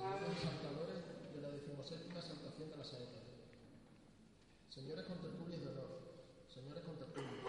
[0.00, 0.96] Señores exaltadores
[1.28, 3.20] de la decimoséptima exaltación de la saeta.
[4.72, 5.92] Señores contertulios de honor.
[6.48, 7.44] Señores contertulios.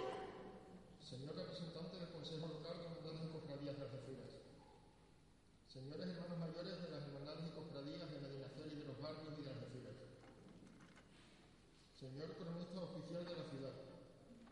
[1.00, 4.32] Señor representante del Consejo Local de Hermandades y Cofradías de Algeciras.
[5.72, 9.44] Señores hermanos mayores de las hermandades y cofradías de Medinaceli y de los barrios y
[9.44, 9.96] de Algeciras.
[11.96, 13.76] Señor cronista oficial de la ciudad.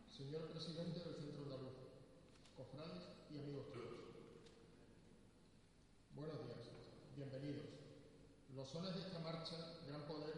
[0.07, 1.75] Señor presidente del Centro Andaluz.
[2.55, 3.99] Cofrades y amigos todos.
[6.15, 6.63] Buenos días.
[7.17, 7.79] Bienvenidos.
[8.59, 9.55] Los sones de esta marcha,
[9.87, 10.35] Gran Poder,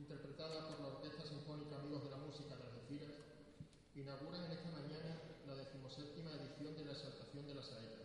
[0.00, 3.20] interpretada por la Orquesta Sinfónica Amigos de la Música de Algeciras,
[3.94, 8.00] inauguran en esta mañana la decimoséptima edición de la Exaltación de la Saeta,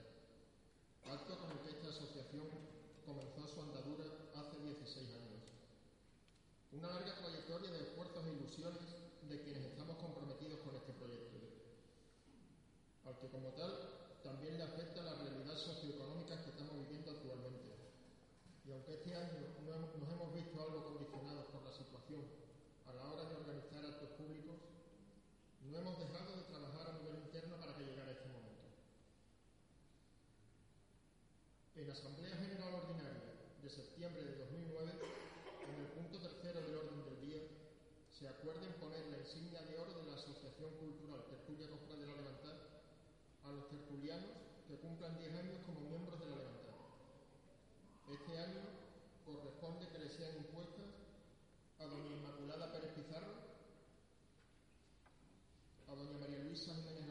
[1.08, 2.52] acto con el que esta asociación
[3.08, 5.56] comenzó su andadura hace 16 años.
[6.76, 8.92] Una larga trayectoria de esfuerzos e ilusiones
[9.24, 11.40] de quienes estamos comprometidos con este proyecto,
[13.08, 13.72] al que como tal
[14.22, 17.79] también le afecta la realidad socioeconómica que estamos viviendo actualmente.
[18.70, 19.34] Y aunque este año
[19.66, 22.22] nos hemos visto algo condicionados por la situación
[22.86, 24.62] a la hora de organizar actos públicos,
[25.66, 28.70] no hemos dejado de trabajar a nivel interno para que llegara este momento.
[31.82, 35.02] En Asamblea General Ordinaria de septiembre de 2009,
[35.66, 37.42] en el punto tercero del orden del día,
[38.14, 42.06] se acuerda en poner la insignia de oro de la Asociación Cultural Tertulia Cofra de
[42.06, 42.70] la Levantada
[43.46, 44.30] a los tertulianos
[44.68, 46.69] que cumplan 10 años como miembros de la Levantada.
[48.10, 48.66] Este año
[49.24, 50.90] corresponde que le sean impuestas
[51.78, 53.38] a doña Inmaculada Pérez Pizarro,
[55.88, 57.09] a doña María Luisa Jiménez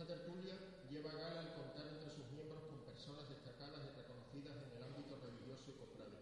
[0.00, 0.56] Esta tertulia
[0.88, 4.80] lleva a gala el contar entre sus miembros con personas destacadas y reconocidas en el
[4.80, 6.16] ámbito religioso y cofrade,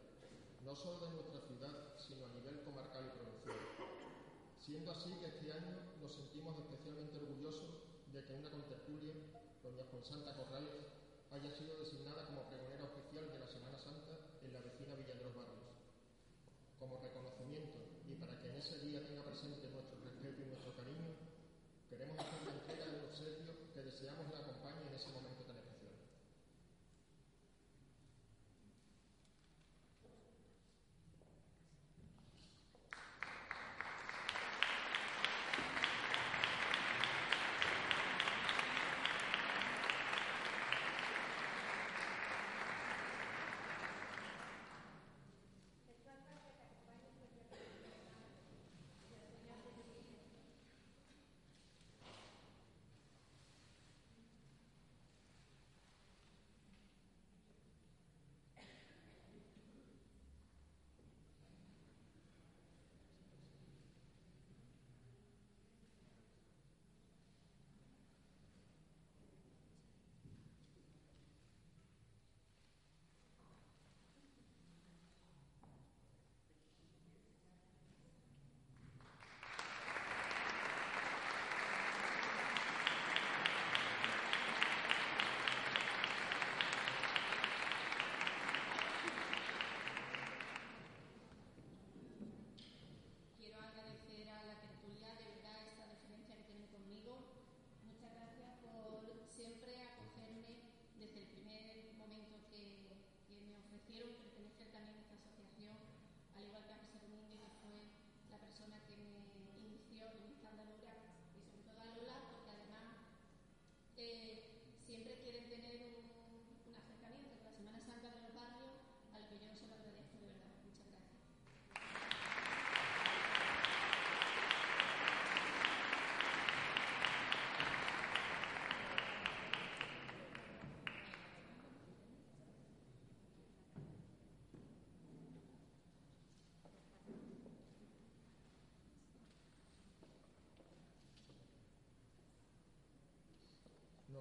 [0.67, 3.55] no solo de nuestra ciudad, sino a nivel comarcal y provincial.
[4.59, 7.71] Siendo así que este año nos sentimos especialmente orgullosos
[8.11, 9.15] de que una contertulia,
[9.63, 10.83] doña Santa Corrales,
[11.31, 15.23] haya sido designada como pregonera oficial de la Semana Santa en la vecina Villa de
[15.23, 15.71] los Barrios.
[16.83, 17.79] Como reconocimiento
[18.11, 21.15] y para que en ese día tenga presente nuestro respeto y nuestro cariño,
[21.87, 25.48] queremos hacer la entrega de los serbios que deseamos la acompañe en ese momento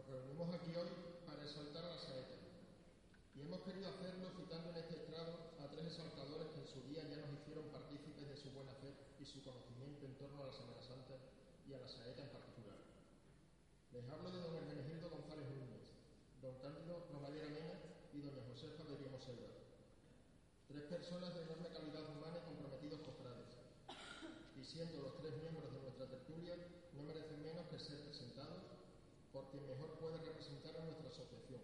[0.07, 0.87] Reunimos aquí hoy
[1.27, 2.39] para exaltar a la saeta
[3.35, 7.03] y hemos querido hacerlo citando en este estrado a tres exaltadores que en su día
[7.11, 10.53] ya nos hicieron partícipes de su buena fe y su conocimiento en torno a la
[10.55, 11.19] Semana Santa
[11.67, 12.79] y a la saeta en particular.
[13.91, 15.91] Les hablo de don Hermenegildo González Núñez,
[16.39, 17.75] don Cándido Romadera Mena
[18.15, 19.51] y doña Josefa de Selva.
[20.71, 23.59] Tres personas de enorme calidad humana y comprometidos cofrades.
[24.55, 26.55] Y siendo los tres miembros de nuestra tertulia,
[26.95, 28.66] no merecen menos que ser presentados
[29.37, 31.61] por quien mejor puede representar a nuestra asociación,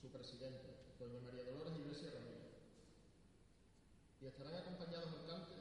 [0.00, 2.48] su presidente, doña María Dolores Iglesias Ramírez.
[4.22, 5.52] Y estarán acompañados al cante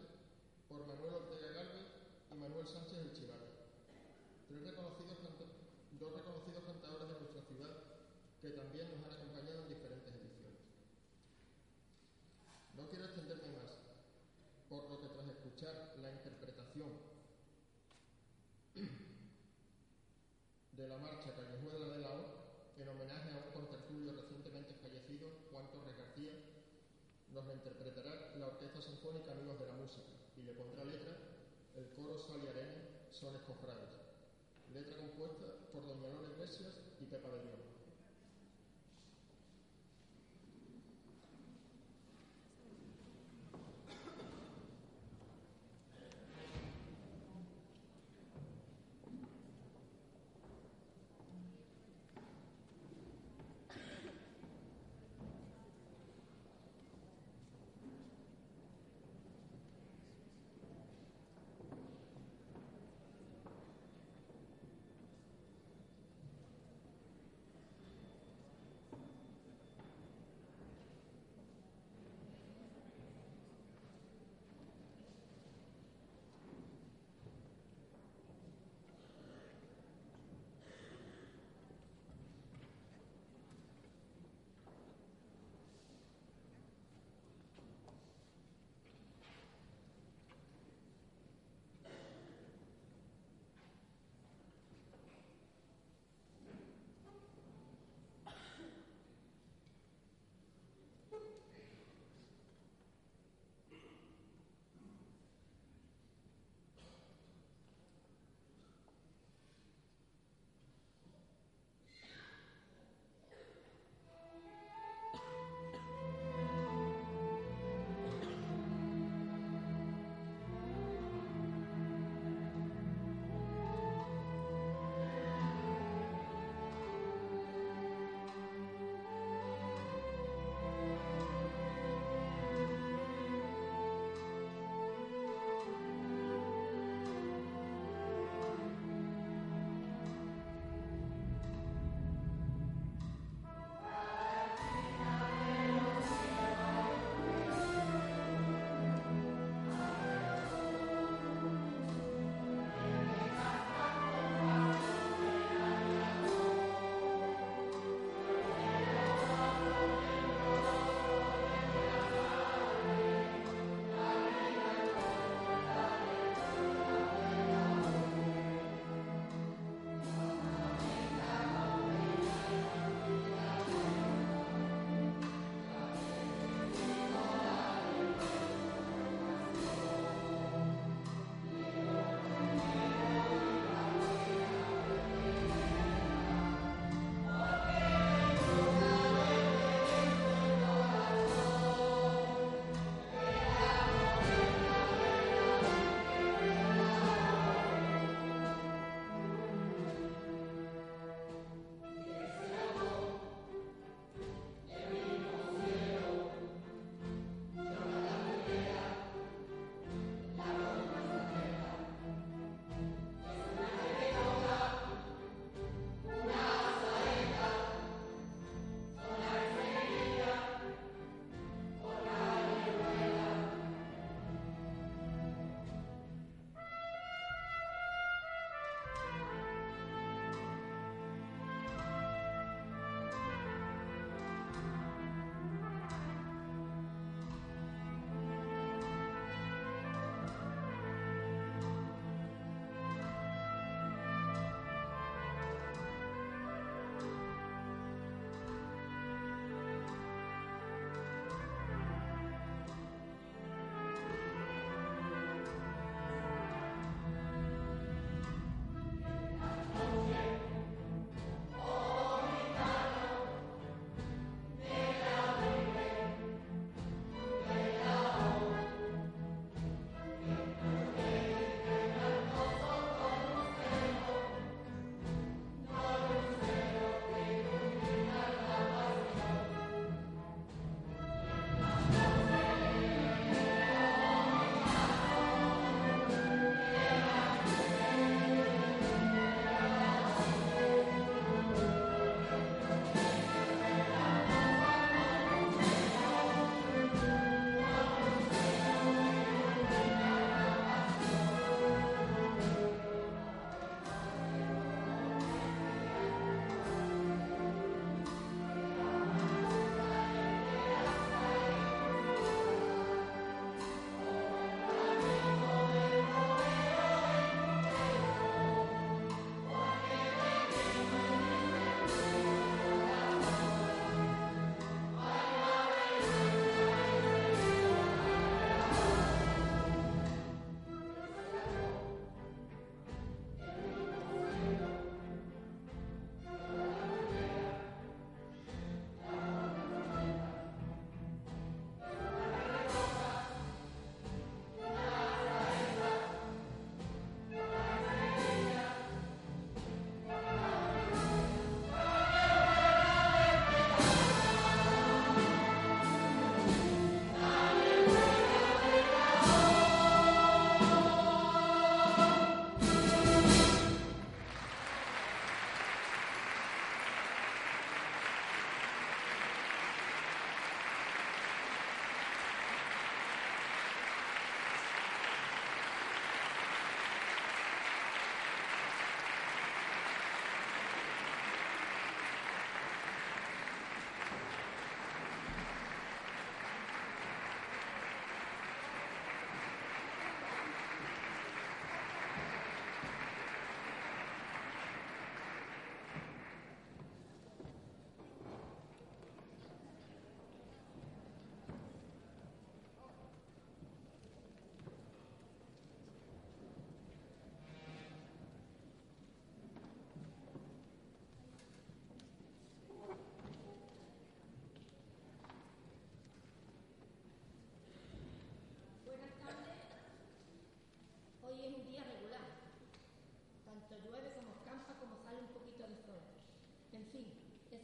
[0.72, 1.84] por Manuel Ortega Galvez
[2.32, 3.52] y Manuel Sánchez El Chivato,
[4.48, 5.20] tres reconocidos
[6.00, 7.76] dos reconocidos cantadores de nuestra ciudad
[8.40, 10.64] que también nos han acompañado en diferentes ediciones.
[12.80, 13.84] No quiero extenderme más,
[14.72, 17.03] por lo que tras escuchar la interpretación
[20.84, 22.28] de la marcha Callejuela de la O,
[22.76, 26.36] en homenaje a un contertulio recientemente fallecido, Juan Torres García,
[27.32, 31.16] nos la interpretará la Orquesta Sinfónica Amigos de la Música y le pondrá letra
[31.80, 33.96] el coro Sal y Arena, Sones Cofrades,
[34.74, 37.63] letra compuesta por Doña Lola Iglesias y Pepa de Dios.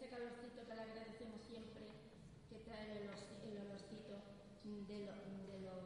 [0.10, 1.86] Calorcito que le agradecemos siempre,
[2.50, 3.14] que trae el,
[3.62, 4.18] olorcito
[4.66, 5.14] de, lo,
[5.46, 5.86] de los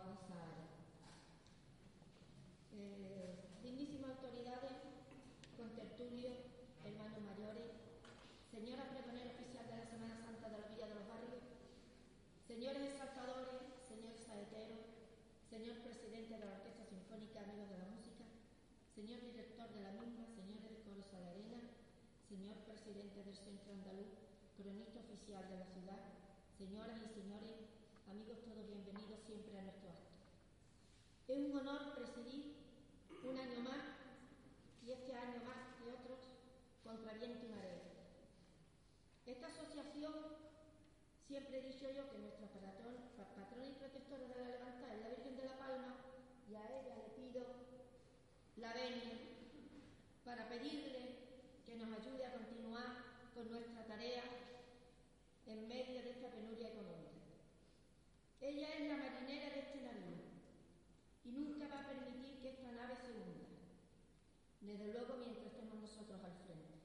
[2.72, 4.80] eh, dignísimas autoridades,
[5.60, 6.32] contertulio,
[6.88, 7.68] hermanos mayores,
[8.48, 11.44] señora pregonera oficial de la Semana Santa de la Villa de los Barrios,
[12.48, 13.60] señores exaltadores,
[13.92, 14.88] señor saetero,
[15.52, 18.24] señor presidente de la Orquesta Sinfónica Amigos de la Música,
[18.96, 20.80] señor director de la misma, señores de
[21.12, 21.60] Coro Arena,
[22.34, 24.10] señor presidente del Centro Andaluz,
[24.58, 26.02] cronista oficial de la ciudad,
[26.58, 27.62] señoras y señores,
[28.10, 30.18] amigos todos bienvenidos siempre a nuestro acto.
[31.28, 32.58] Es un honor presidir
[33.22, 33.86] un año más
[34.82, 36.26] y este año más que otros
[36.84, 37.86] contra viento y marea.
[39.28, 40.14] Esta asociación,
[41.28, 42.98] siempre he dicho yo que nuestra patrón,
[43.62, 45.96] y protectora de la levantada es la Virgen de la Palma
[46.50, 47.46] y a ella le pido
[48.58, 49.22] la venia
[50.26, 51.24] para pedirle
[51.74, 54.24] que nos ayude a continuar con nuestra tarea
[55.48, 57.18] en medio de esta penuria económica.
[58.42, 60.24] Ella es la marinera de este navío
[61.26, 63.50] y nunca va a permitir que esta nave se hunda,
[64.62, 66.78] desde luego mientras estemos nosotros al frente.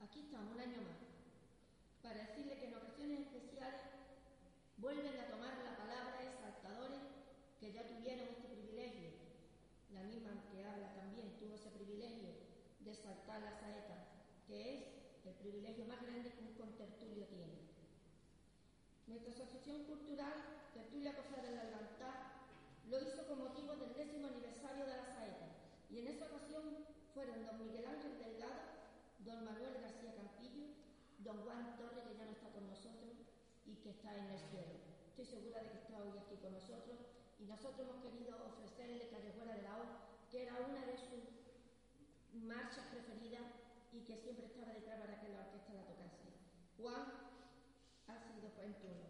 [0.00, 1.02] Aquí estamos un año más
[2.02, 3.82] para decirle que en ocasiones especiales
[4.76, 7.02] vuelven a tomar la palabra exaltadores
[7.58, 9.10] que ya tuvieron este privilegio.
[9.94, 12.30] La misma que habla también tuvo ese privilegio
[12.80, 14.01] de saltar la saeta,
[14.46, 17.62] que es el privilegio más grande que un contertulio tiene.
[19.06, 20.32] Nuestra Asociación Cultural
[20.74, 22.32] Tertulia Cofrade de la Levantar
[22.88, 25.48] lo hizo con motivo del décimo aniversario de la saeta
[25.90, 26.62] y en esa ocasión
[27.12, 28.88] fueron don Miguel Ángel Delgado,
[29.20, 30.64] don Manuel García Campillo,
[31.18, 33.12] don Juan Torres, que ya no está con nosotros
[33.66, 34.80] y que está en el cielo.
[35.08, 36.96] Estoy segura de que está hoy aquí con nosotros
[37.38, 39.84] y nosotros hemos querido ofrecerle Callejuela de la O,
[40.30, 41.28] que era una de sus
[42.32, 43.44] marchas preferidas
[43.92, 46.32] y que siempre estaba detrás para que la orquesta la tocase.
[46.78, 47.04] Juan
[48.08, 49.08] ha sido en turno.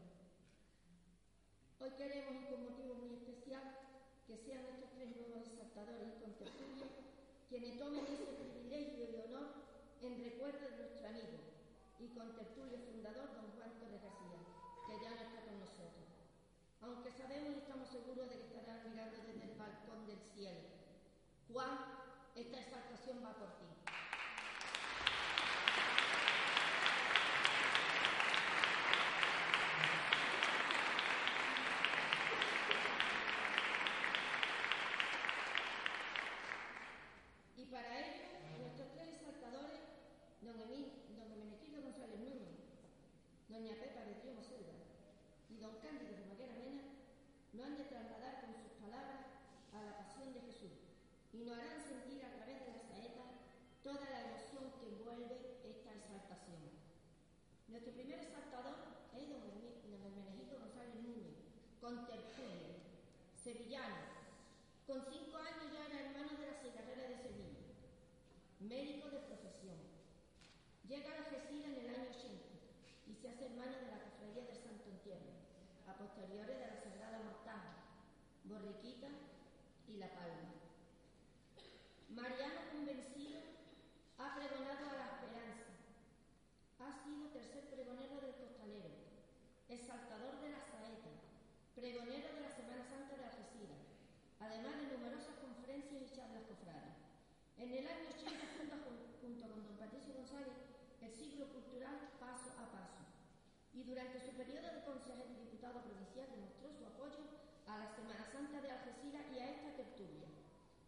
[1.79, 3.63] Hoy queremos, y con motivo muy especial,
[4.27, 6.91] que sean estos tres nuevos exaltadores y contertulios
[7.49, 9.53] quienes tomen ese privilegio y honor
[10.01, 11.39] en recuerdo de nuestro amigo
[12.01, 14.41] y contertulio fundador, don Juan Torres García,
[14.89, 16.09] que ya no está con nosotros.
[16.81, 20.65] Aunque sabemos y estamos seguros de que estará mirando desde el balcón del cielo.
[21.53, 21.77] Juan,
[22.35, 23.82] esta exaltación va por ti.
[43.63, 44.75] Doña Pepa de Triunfo Selva
[45.47, 46.83] y don Cándido de Maguera Mena
[47.55, 49.23] no han de trasladar con sus palabras
[49.71, 50.83] a la pasión de Jesús
[51.31, 53.23] y nos harán sentir a través de la saeta
[53.87, 56.59] toda la emoción que envuelve esta exaltación.
[57.69, 61.39] Nuestro primer exaltador es don Menegito González Núñez,
[61.79, 62.83] con tertulia,
[63.39, 64.11] sevillano.
[64.91, 67.63] Con cinco años ya era hermano de la cigarrera de Sevilla,
[68.59, 69.79] médico de profesión.
[70.83, 72.53] Llega a la Algeciras en el año 80
[73.13, 75.37] y se hace hermano de la cofradía del Santo Entierro,
[75.87, 77.79] a posteriores de la Sagrada Mortaja,
[78.51, 79.07] Borriquita
[79.87, 80.51] y La Palma.
[82.11, 83.39] Mariano convencido
[84.19, 85.71] ha pregonado a la esperanza,
[86.83, 88.91] ha sido tercer pregonero del costalero,
[89.69, 91.15] exaltador de la saeta,
[91.79, 93.87] pregonero de la Semana Santa de Algeciras,
[94.43, 96.99] además de numerosas conferencias y charlas cofrades.
[97.63, 98.99] En el año 80 junto con
[99.39, 100.59] don Patricio González
[101.01, 102.11] el siglo cultural.
[103.87, 107.23] Durante su periodo de consejero y diputado provincial demostró su apoyo
[107.67, 110.29] a la Semana Santa de Algeciras y a esta tertulia.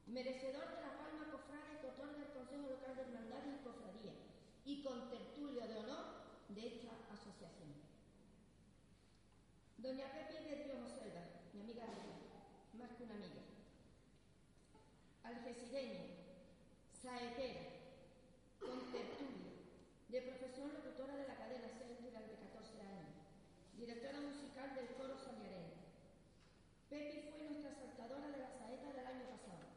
[0.07, 4.15] Merecedor de la palma cofrade que otorga el Consejo Local de Hermandades y Cofradía
[4.65, 6.05] y con tertulia de honor
[6.49, 7.73] de esta asociación.
[9.79, 10.95] Doña Pepi de Dios
[11.55, 13.43] mi amiga de más que una amiga.
[15.23, 16.03] Algecireña,
[16.91, 17.63] saetera,
[18.59, 19.55] con tertulia,
[20.09, 23.15] de profesión locutora de la cadena SER durante 14 años,
[23.77, 25.79] directora musical del coro Soñaré.
[26.91, 29.69] Pepi fue nuestra saltadora de la saeta del año pasado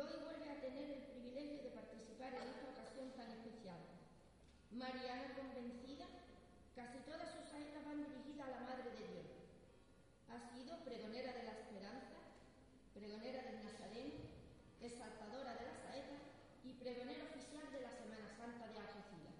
[0.00, 3.80] hoy vuelve a tener el privilegio de participar en esta ocasión tan especial.
[4.72, 6.06] Mariana convencida,
[6.74, 9.26] casi todas sus saetas van dirigidas a la Madre de Dios.
[10.30, 12.22] Ha sido pregonera de la esperanza,
[12.94, 14.30] pregonera del Nazareno,
[14.80, 16.16] exaltadora de la saeta
[16.64, 19.36] y pregonera oficial de la Semana Santa de Algeciras.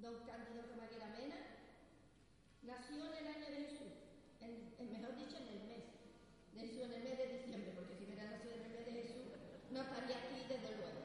[0.00, 1.36] Don Cándido Romaguera Mena
[2.62, 3.92] nació en el año de Jesús,
[4.40, 5.84] en, mejor dicho, en el mes.
[6.54, 9.30] Nació en el mes de diciembre, porque si hubiera nacido en el mes de Jesús,
[9.70, 11.04] no estaría aquí desde luego.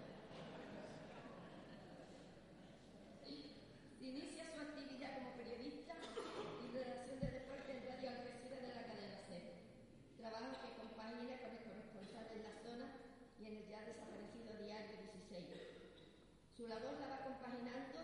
[16.70, 17.98] Salvador la va compaginando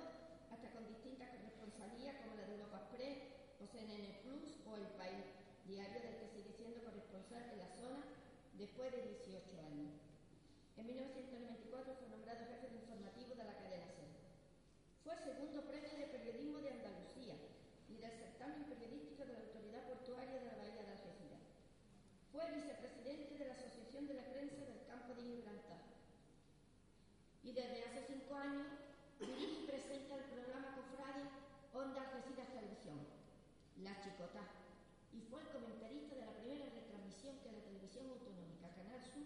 [0.49, 3.21] hasta con distintas corresponsalías como la de Europa Press
[3.61, 5.21] o CNN Plus o El País,
[5.65, 8.05] diario del que sigue siendo corresponsal en la zona
[8.53, 9.97] después de 18 años.
[10.77, 14.13] En 1994 fue nombrado jefe de informativo de la cadena SER.
[15.01, 17.33] Fue segundo premio de periodismo de Andalucía
[17.89, 21.41] y del certamen periodístico de la Autoridad Portuaria de la Bahía de Algeciras.
[22.29, 25.81] Fue vicepresidente de la Asociación de la Prensa del Campo de Gibraltar
[27.41, 28.67] y desde hace cinco años
[29.17, 31.25] dirige y presenta el programa Cofrade
[31.73, 32.99] Onda Algeciras Televisión,
[33.81, 34.64] La Chicotá,
[35.15, 39.23] y fue comentarista de la primera retransmisión que la televisión autonómica Canal Sur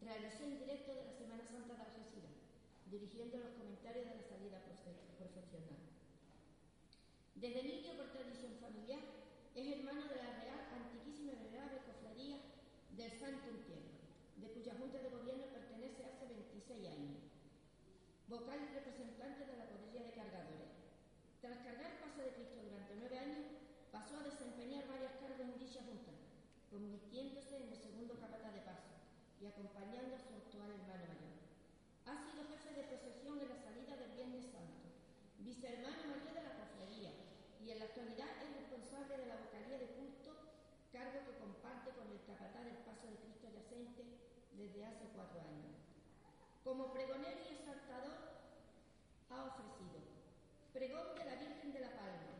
[0.00, 2.40] realizó en directo de la Semana Santa de Algeciras,
[2.88, 4.64] dirigiendo los comentarios de la salida
[5.20, 5.76] profesional.
[7.36, 9.04] Desde niño, por tradición familiar,
[9.52, 12.40] es hermano de la Real Antiquísima y Venerable Cofradía
[12.96, 13.92] del Santo Entierro,
[14.40, 17.36] de cuya Junta de Gobierno pertenece hace 26 años
[18.28, 20.74] vocal y representante de la cuadrilla de cargadores.
[21.40, 23.55] Tras cargar paso de Cristo durante nueve años,
[24.06, 26.14] pasó a desempeñar varios cargos en dicha junta,
[26.70, 28.94] convirtiéndose en el segundo capataz de paso
[29.42, 31.34] y acompañando a su actual hermano mayor.
[32.06, 34.94] Ha sido jefe de procesión en la salida del Viernes Santo,
[35.42, 37.18] vicehermano mayor de la cofradía
[37.58, 40.30] y en la actualidad es responsable de la vocalía de culto,
[40.94, 44.06] cargo que comparte con el capataz del paso de Cristo yacente
[44.54, 45.82] desde hace cuatro años.
[46.62, 48.22] Como pregonero y exaltador
[49.34, 49.98] ha ofrecido
[50.70, 52.36] pregón de la Virgen de la Palma,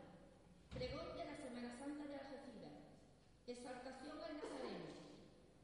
[0.77, 2.77] pregón de la Semana Santa de Algeciras,
[3.47, 4.91] exaltación al Nazareno,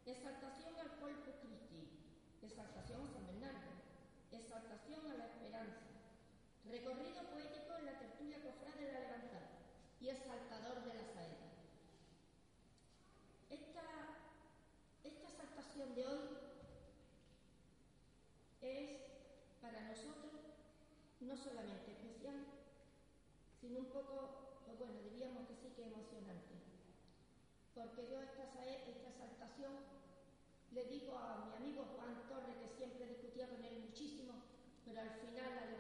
[0.06, 1.84] exaltación al Corpus Christi,
[2.42, 3.72] exaltación a San Bernardo,
[4.32, 5.92] exaltación a la Esperanza,
[6.72, 7.24] recorrido
[7.80, 9.50] en la tertulia cofrade de la Levantada
[10.00, 11.50] y exaltador de la Saeta.
[13.50, 13.84] Esta,
[15.04, 16.30] esta exaltación de hoy
[18.62, 19.02] es
[19.62, 20.40] para nosotros
[21.20, 22.46] no solamente especial,
[23.60, 26.54] sino un poco, pues bueno, diríamos que sí que emocionante.
[27.84, 29.76] Porque yo esta, esta exaltación
[30.72, 34.40] le digo a mi amigo Juan Torre, que siempre discutía con él muchísimo,
[34.86, 35.73] pero al final la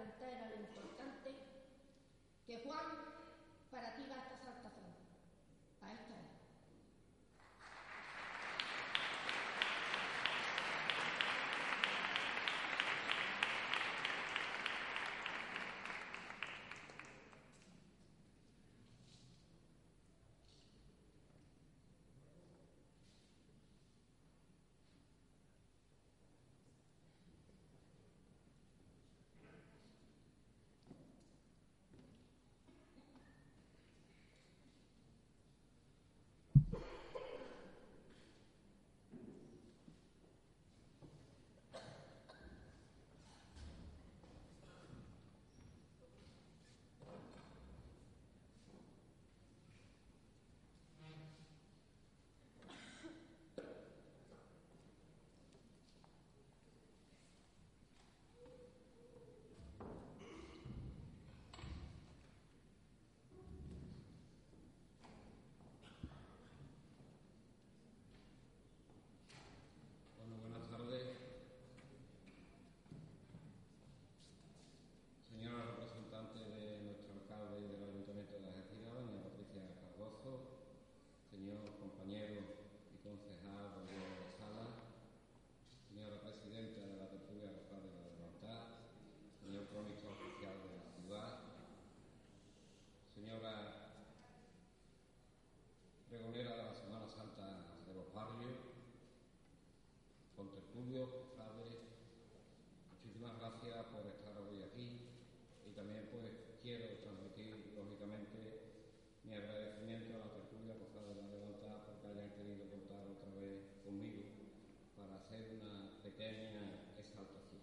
[116.13, 117.61] una pequeña exaltación.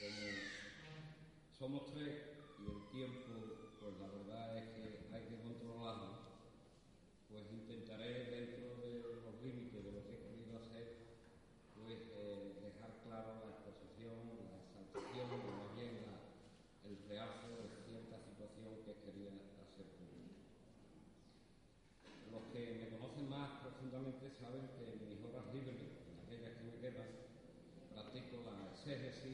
[0.00, 0.20] Como
[1.58, 2.14] somos tres
[2.58, 6.32] y el tiempo, pues la verdad es que hay que controlarlo,
[7.28, 10.86] pues intentaré dentro de los límites de lo que he querido hacer
[11.76, 14.16] pues eh, dejar claro la exposición,
[14.48, 16.24] la exaltación, o más bien la,
[16.88, 20.40] el realce de cierta situación que quería hacer pública.
[22.32, 24.81] Los que me conocen más profundamente saben que
[28.84, 29.31] seriously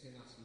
[0.00, 0.37] sin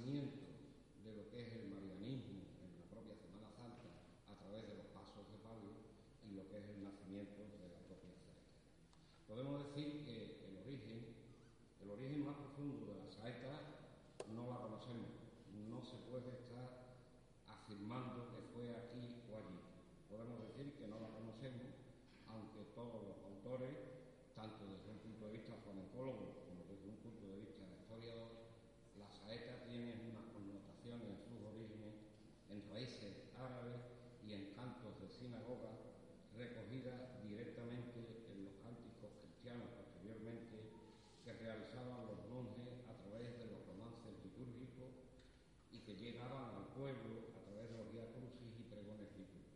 [45.86, 49.52] que llegaban al pueblo a través de los guía y pregones típicos.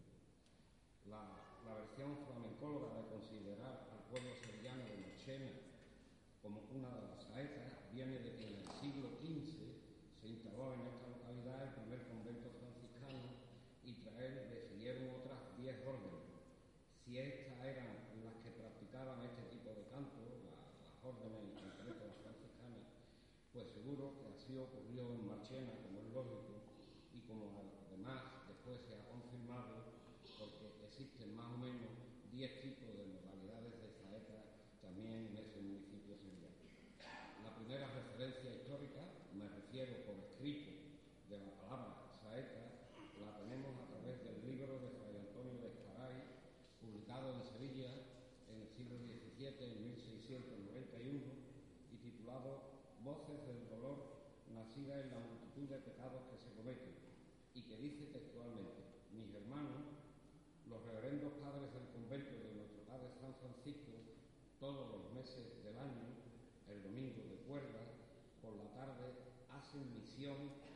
[1.07, 1.23] La,
[1.63, 5.51] la, versión flamencóloga de considerar al pueblo sevillano de Marchena
[6.41, 8.66] como una de las saetas viene de quienes
[57.67, 58.79] que dice textualmente,
[59.11, 59.83] mis hermanos,
[60.67, 63.91] los reverendos padres del convento de nuestro padre San Francisco,
[64.59, 66.07] todos los meses del año,
[66.69, 67.83] el domingo de cuerda,
[68.41, 69.11] por la tarde,
[69.51, 70.66] hacen misión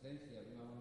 [0.00, 0.79] ausencia de una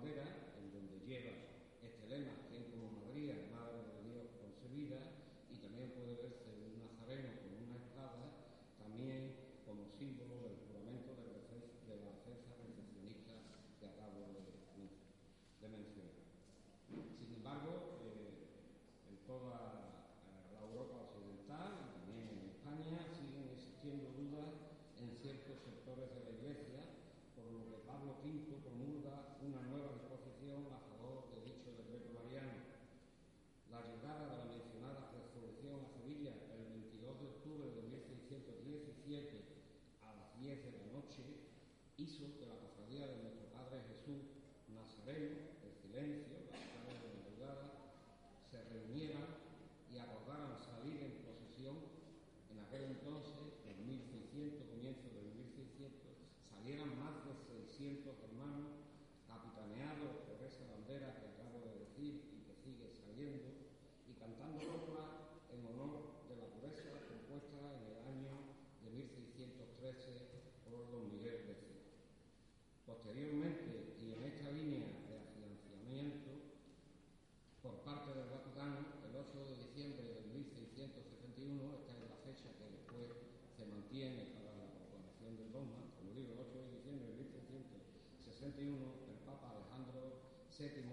[88.59, 90.19] XXI Papa Alejandro
[90.57, 90.88] VII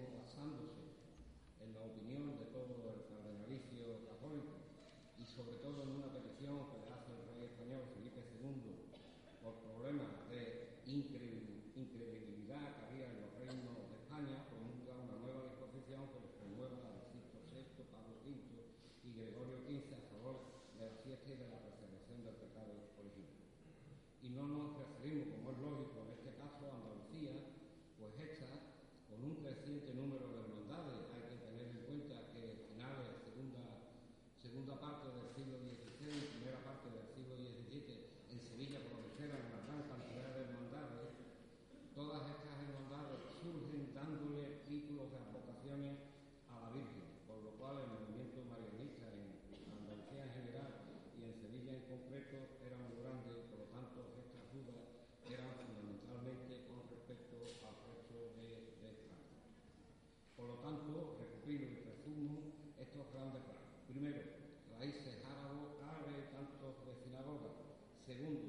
[68.07, 68.46] Segundo,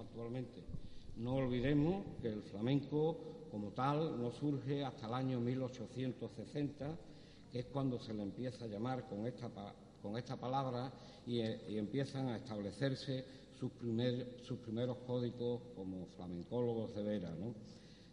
[0.00, 0.64] actualmente.
[1.16, 3.16] No olvidemos que el flamenco
[3.50, 6.98] como tal no surge hasta el año 1860,
[7.50, 9.48] que es cuando se le empieza a llamar con esta,
[10.02, 10.92] con esta palabra
[11.26, 13.24] y, y, empiezan a establecerse
[13.58, 17.30] sus, primer, sus primeros códigos como flamencólogos de vera.
[17.38, 17.54] ¿no?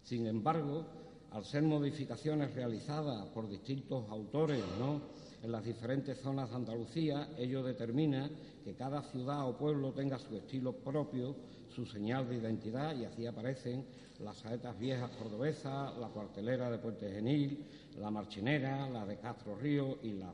[0.03, 0.85] Sin embargo,
[1.31, 5.01] al ser modificaciones realizadas por distintos autores ¿no?
[5.41, 8.29] En las diferentes zonas de Andalucía, ello determina
[8.63, 11.35] que cada ciudad o pueblo tenga su estilo propio,
[11.69, 13.85] su señal de identidad, y así aparecen
[14.19, 17.65] las saetas viejas cordobesas, la cuartelera de Puente Genil,
[17.97, 20.33] la marchinera, la de Castro Río y las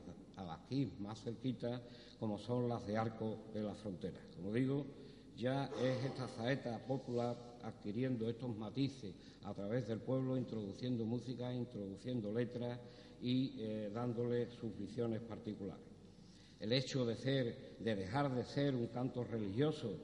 [0.50, 1.80] aquí más cerquitas,
[2.18, 4.20] como son las de Arco de la Frontera.
[4.34, 4.84] Como digo,
[5.36, 12.32] ya es esta saeta popular adquiriendo estos matices a través del pueblo, introduciendo música, introduciendo
[12.32, 12.78] letras
[13.20, 15.84] y eh, dándole sus visiones particulares.
[16.60, 19.96] El hecho de ser, de dejar de ser un canto religioso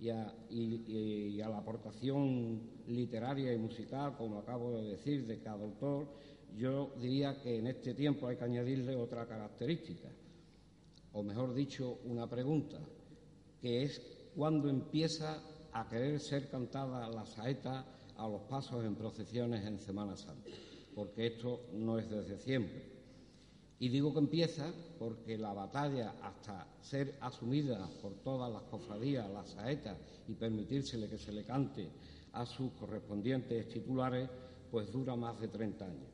[0.00, 5.64] y a, y, a, la aportación literaria y musical, como acabo de decir, de cada
[5.64, 6.06] autor,
[6.56, 10.08] yo diría que en este tiempo hay que añadirle otra característica,
[11.12, 12.78] o mejor dicho, una pregunta,
[13.60, 14.00] que es
[14.34, 15.42] cuándo empieza
[15.72, 17.84] a querer ser cantada la saeta
[18.16, 20.50] a los pasos en procesiones en Semana Santa,
[20.98, 22.82] porque esto no es desde siempre.
[23.78, 29.50] Y digo que empieza porque la batalla hasta ser asumida por todas las cofradías, las
[29.50, 29.96] saetas,
[30.26, 31.88] y permitírsele que se le cante
[32.32, 34.28] a sus correspondientes titulares,
[34.72, 36.10] pues dura más de 30 años.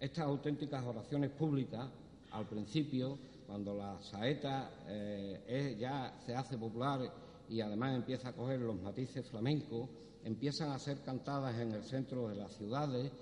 [0.00, 1.88] Estas auténticas oraciones públicas,
[2.32, 7.00] al principio, cuando la saeta eh, ya se hace popular
[7.48, 9.88] y además empieza a coger los matices flamencos,
[10.24, 13.12] empiezan a ser cantadas en el centro de las ciudades,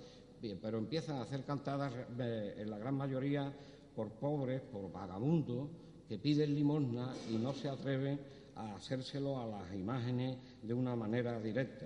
[0.61, 3.51] pero empiezan a ser cantadas eh, en la gran mayoría
[3.95, 5.69] por pobres, por vagabundos,
[6.07, 8.19] que piden limosna y no se atreven
[8.55, 11.85] a hacérselo a las imágenes de una manera directa.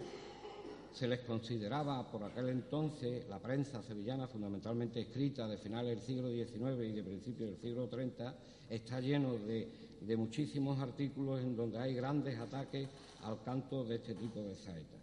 [0.93, 6.29] Se les consideraba por aquel entonces, la prensa sevillana, fundamentalmente escrita de finales del siglo
[6.29, 8.31] XIX y de principios del siglo XX,
[8.69, 9.67] está lleno de,
[10.01, 12.87] de muchísimos artículos en donde hay grandes ataques
[13.23, 15.01] al canto de este tipo de saetas.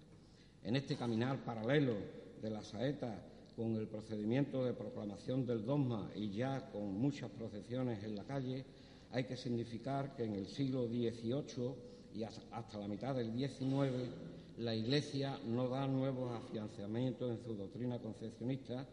[0.63, 1.95] En este caminar paralelo
[2.41, 8.03] de la saeta con el procedimiento de proclamación del dogma y ya con muchas procesiones
[8.05, 8.65] en la calle,
[9.13, 11.75] hay que significar que en el siglo XVIII
[12.15, 13.93] y hasta la mitad del XIX
[14.59, 18.87] la Iglesia no da nuevos afianzamientos en su doctrina concepcionista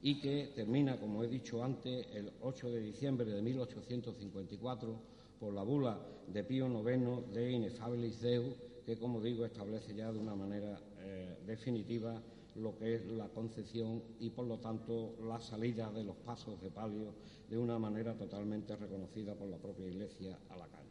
[0.00, 5.00] y que termina, como he dicho antes, el 8 de diciembre de 1854
[5.40, 5.98] por la bula
[6.32, 8.54] de Pío IX de Inefabilis Deus,
[8.86, 12.22] que, como digo, establece ya de una manera eh, definitiva
[12.56, 16.70] lo que es la concepción y, por lo tanto, la salida de los pasos de
[16.70, 17.14] palio
[17.48, 20.88] de una manera totalmente reconocida por la propia Iglesia a la calle.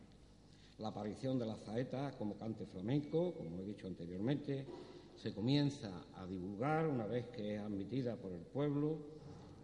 [0.80, 4.66] La aparición de la saeta como cante flamenco, como he dicho anteriormente,
[5.16, 9.00] se comienza a divulgar una vez que es admitida por el pueblo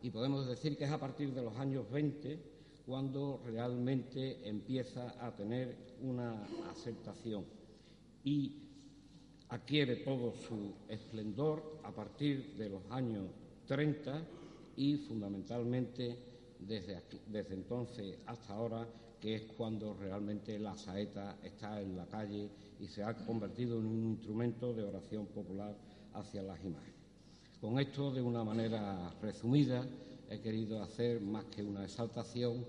[0.02, 2.40] y podemos decir que es a partir de los años 20
[2.86, 7.46] cuando realmente empieza a tener una aceptación
[8.24, 8.63] y
[9.54, 13.26] adquiere todo su esplendor a partir de los años
[13.68, 14.20] 30
[14.78, 16.18] y fundamentalmente
[16.58, 18.88] desde, aquí, desde entonces hasta ahora,
[19.20, 22.50] que es cuando realmente la saeta está en la calle
[22.80, 25.76] y se ha convertido en un instrumento de oración popular
[26.14, 26.96] hacia las imágenes.
[27.62, 29.86] Con esto, de una manera resumida,
[30.32, 32.66] he querido hacer más que una exaltación,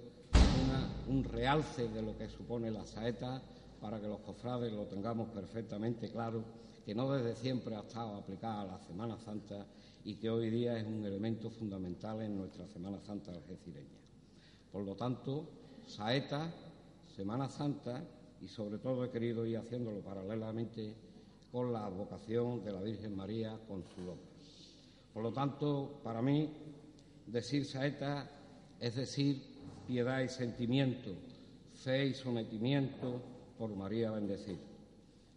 [1.08, 3.42] un realce de lo que supone la saeta
[3.80, 6.44] para que los cofrades lo tengamos perfectamente claro,
[6.84, 9.66] que no desde siempre ha estado aplicada a la Semana Santa
[10.04, 13.98] y que hoy día es un elemento fundamental en nuestra Semana Santa algecireña.
[14.70, 15.48] Por lo tanto,
[15.86, 16.52] saeta,
[17.16, 18.04] Semana Santa
[18.40, 20.94] y sobre todo he querido ir haciéndolo paralelamente
[21.50, 24.34] con la vocación de la Virgen María con su obra.
[25.14, 26.50] Por lo tanto, para mí,
[27.26, 28.30] decir saeta
[28.80, 29.40] es decir
[29.86, 31.14] piedad y sentimiento,
[31.74, 33.22] fe y sometimiento
[33.56, 34.58] por María bendecida.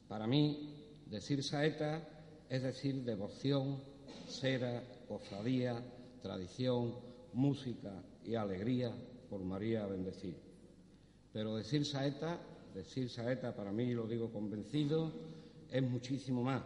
[0.08, 0.77] Para mí,
[1.10, 2.08] decir saeta
[2.50, 3.82] es decir devoción,
[4.28, 5.84] cera, cofradía,
[6.22, 6.96] tradición,
[7.34, 8.94] música y alegría
[9.30, 10.38] por María bendecida.
[11.34, 12.40] Pero decir saeta,
[12.74, 15.12] decir saeta para mí, lo digo convencido,
[15.70, 16.64] es muchísimo más.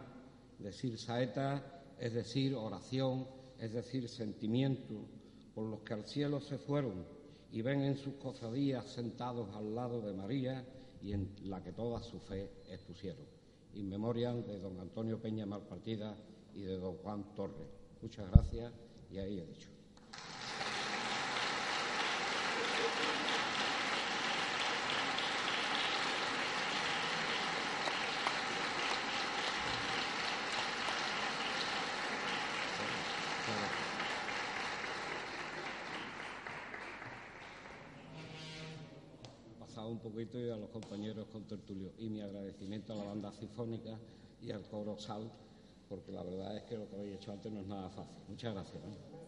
[0.58, 3.26] Decir saeta es decir oración,
[3.58, 5.06] es decir sentimiento
[5.54, 7.04] por los que al cielo se fueron
[7.52, 10.64] y ven en sus cofradías sentados al lado de María
[11.02, 13.41] y en la que toda su fe expusieron.
[13.74, 16.16] In memoriam de don Antonio Peña Malpartida
[16.54, 17.68] y de don Juan Torres.
[18.02, 18.72] Muchas gracias
[19.10, 19.81] y ahí he dicho.
[39.92, 41.92] Un poquito y a los compañeros con tertulio.
[41.98, 43.98] Y mi agradecimiento a la banda sinfónica
[44.40, 45.30] y al coro Sal,
[45.88, 48.18] porque la verdad es que lo que habéis hecho antes no es nada fácil.
[48.28, 49.21] Muchas gracias.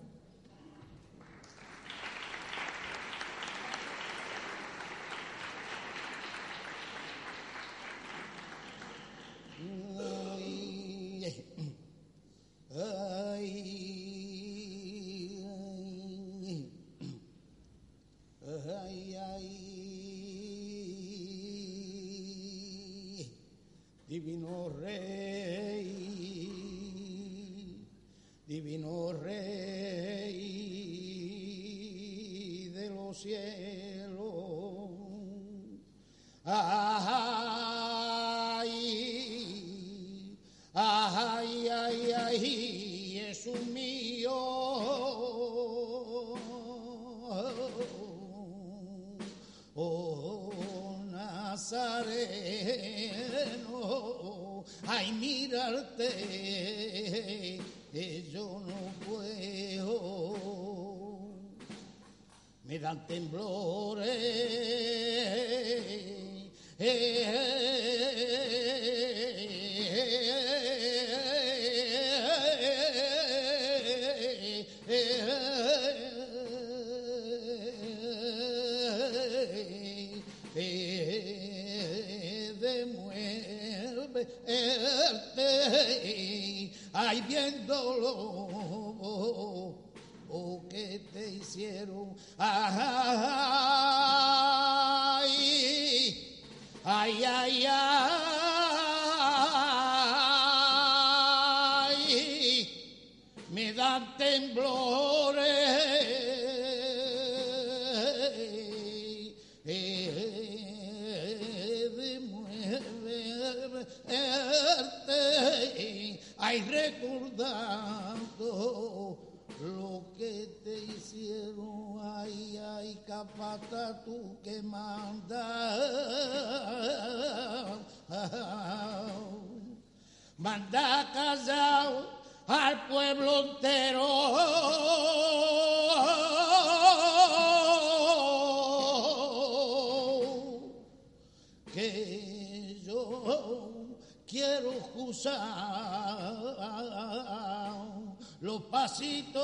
[148.40, 149.42] los pasitos,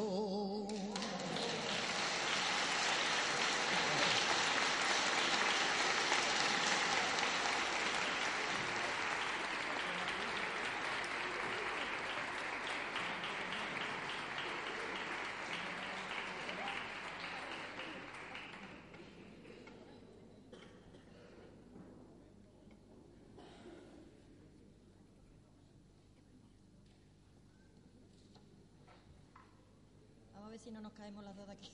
[30.67, 31.71] Si no nos caemos las dos de aquí.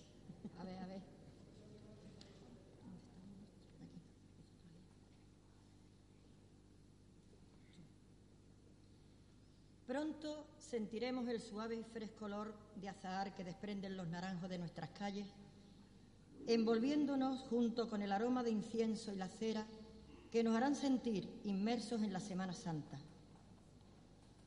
[0.60, 1.02] A ver, a ver.
[9.88, 14.91] Pronto sentiremos el suave y fresco olor de azahar que desprenden los naranjos de nuestras
[14.91, 15.26] calles,
[16.46, 19.66] envolviéndonos junto con el aroma de incienso y la cera
[20.32, 23.00] que nos harán sentir inmersos en la Semana Santa.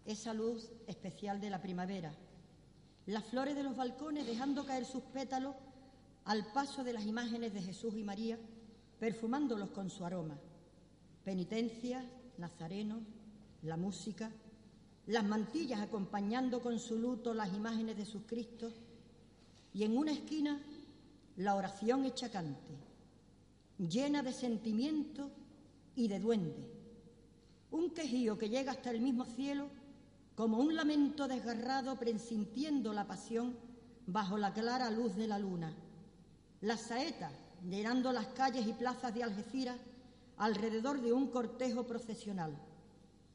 [0.04, 2.14] Esa luz especial de la primavera,
[3.06, 5.54] las flores de los balcones dejando caer sus pétalos
[6.24, 8.38] al paso de las imágenes de Jesús y María,
[8.98, 10.36] perfumándolos con su aroma.
[11.24, 12.04] Penitencias,
[12.38, 13.02] nazarenos,
[13.62, 14.30] la música,
[15.06, 18.72] las mantillas acompañando con su luto las imágenes de sus Cristos
[19.72, 20.60] y en una esquina
[21.36, 22.74] la oración hecha cante,
[23.78, 25.30] llena de sentimiento
[25.94, 26.70] y de duende,
[27.70, 29.68] un quejío que llega hasta el mismo cielo
[30.36, 33.56] como un lamento desgarrado presintiendo la pasión
[34.06, 35.74] bajo la clara luz de la luna.
[36.60, 37.32] Las saetas
[37.66, 39.78] llenando las calles y plazas de Algeciras
[40.36, 42.54] alrededor de un cortejo procesional,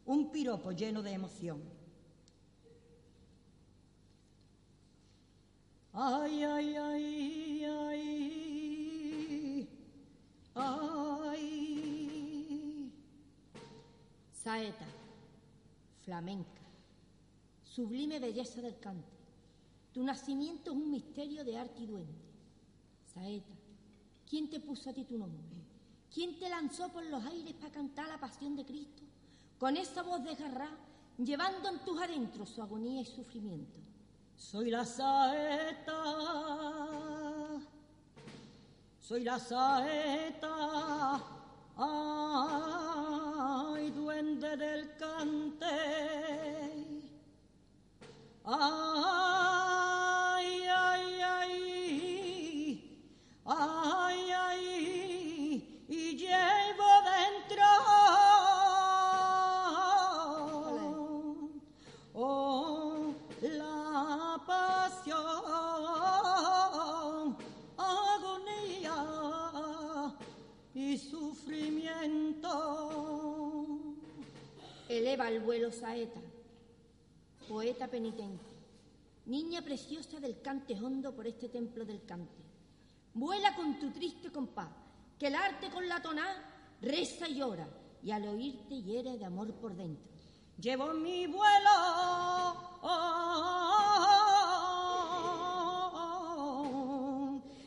[0.06, 1.60] un piropo lleno de emoción.
[5.94, 8.08] Ay, ay, ay, ay,
[10.54, 11.68] ay.
[14.32, 14.86] Saeta,
[16.04, 16.61] flamenca
[17.76, 19.18] sublime belleza del cante.
[19.94, 22.22] Tu nacimiento es un misterio de arte y duende.
[23.14, 23.54] Saeta,
[24.30, 25.42] ¿quién te puso a ti tu nombre?
[26.14, 29.04] ¿Quién te lanzó por los aires para cantar la pasión de Cristo?
[29.58, 30.78] Con esa voz desgarrada,
[31.18, 33.80] llevando en tus adentros su agonía y sufrimiento.
[34.36, 36.04] Soy la saeta,
[39.00, 41.24] soy la saeta,
[41.78, 46.51] ay, duende del cante
[48.44, 48.58] Ay,
[50.68, 52.82] ay, ay,
[53.46, 57.64] ay, ay, y llevo dentro.
[62.16, 63.14] Oh,
[63.44, 65.16] la pasión,
[67.78, 68.98] agonía
[70.74, 72.50] y sufrimiento.
[74.90, 76.31] Eleva el vuelo saeta
[77.52, 78.46] poeta penitente,
[79.26, 82.42] niña preciosa del cante hondo por este templo del cante.
[83.14, 84.70] Vuela con tu triste compás,
[85.20, 86.28] que el arte con la toná
[86.82, 87.68] reza y llora,
[88.02, 90.10] y al oírte hiere de amor por dentro.
[90.62, 91.78] Llevo mi vuelo.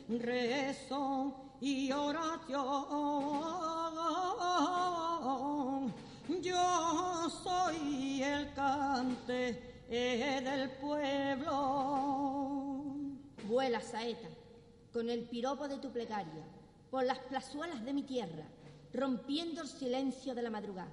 [0.07, 2.55] rezo y oración.
[6.41, 11.53] Yo soy el cante del pueblo.
[13.47, 14.27] Vuela, saeta,
[14.91, 16.43] con el piropo de tu plegaria,
[16.89, 18.45] por las plazuelas de mi tierra,
[18.93, 20.91] rompiendo el silencio de la madrugada.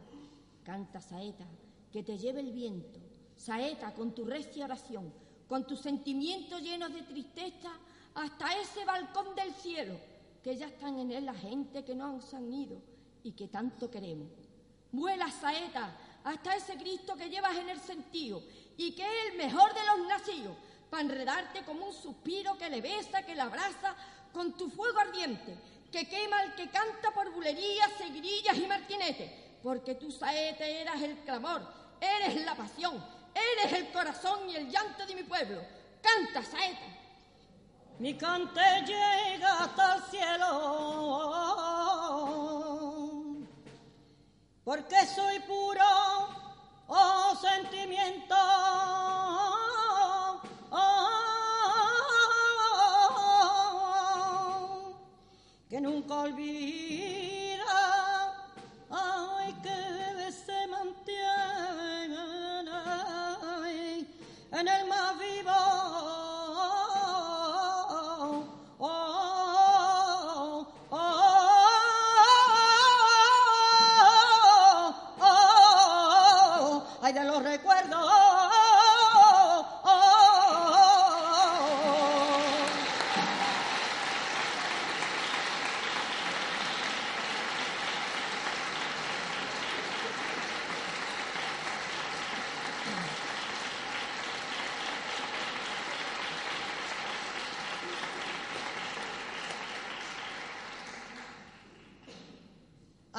[0.65, 1.47] Canta, saeta,
[1.91, 3.01] que te lleve el viento,
[3.37, 5.13] saeta, con tu recia oración,
[5.49, 7.71] con tus sentimientos llenos de tristeza,
[8.15, 9.95] hasta ese balcón del cielo,
[10.43, 12.83] que ya están en él la gente que no han ido
[13.23, 14.29] y que tanto queremos.
[14.91, 18.43] Vuela, saeta, hasta ese Cristo que llevas en el sentido
[18.77, 20.57] y que es el mejor de los nacidos,
[20.91, 23.95] para enredarte como un suspiro que le besa, que le abraza
[24.33, 25.57] con tu fuego ardiente,
[25.91, 29.31] que quema al que canta por bulerías, seguirillas y martinetes,
[29.63, 31.63] porque tú, saete, eras el clamor,
[32.01, 33.03] eres la pasión,
[33.35, 35.63] eres el corazón y el llanto de mi pueblo.
[36.03, 36.99] Canta, saeta.
[37.99, 40.49] Mi cante llega hasta el cielo,
[44.65, 46.42] porque soy puro
[46.95, 48.35] oh sentimiento,
[50.71, 50.91] oh,
[55.69, 57.32] que nunca olvida,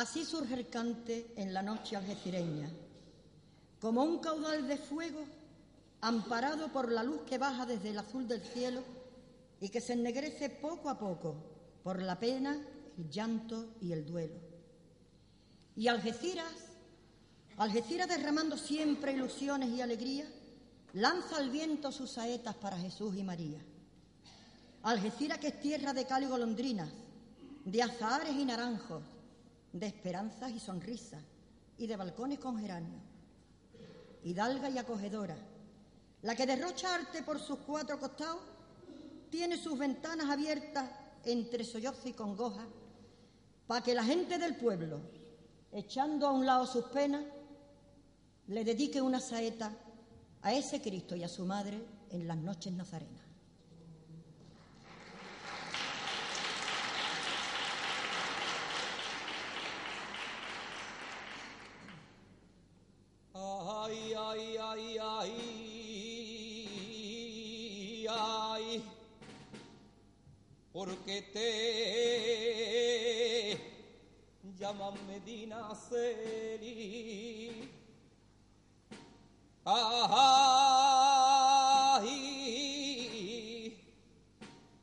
[0.03, 2.69] Así surge el cante en la noche algecireña
[3.79, 5.23] como un caudal de fuego
[6.01, 8.83] amparado por la luz que baja desde el azul del cielo
[9.61, 11.35] y que se ennegrece poco a poco
[11.85, 12.61] por la pena,
[12.97, 14.35] el llanto y el duelo.
[15.77, 16.51] Y Algeciras,
[17.55, 20.27] Algeciras derramando siempre ilusiones y alegría,
[20.91, 23.61] lanza al viento sus saetas para Jesús y María.
[24.81, 26.89] Algeciras que es tierra de cal y golondrinas,
[27.63, 29.01] de azahares y naranjos,
[29.73, 31.21] de esperanzas y sonrisas
[31.77, 32.99] y de balcones con geranio.
[34.23, 35.35] Hidalga y acogedora,
[36.21, 38.39] la que derrocha arte por sus cuatro costados,
[39.29, 40.89] tiene sus ventanas abiertas
[41.25, 42.65] entre sollozo y congoja
[43.67, 44.99] para que la gente del pueblo,
[45.71, 47.23] echando a un lado sus penas,
[48.47, 49.73] le dedique una saeta
[50.41, 53.32] a ese Cristo y a su madre en las noches nazarenas.
[70.85, 71.47] Porque te
[74.59, 77.71] llaman Medina Celi.
[79.63, 80.09] Ay,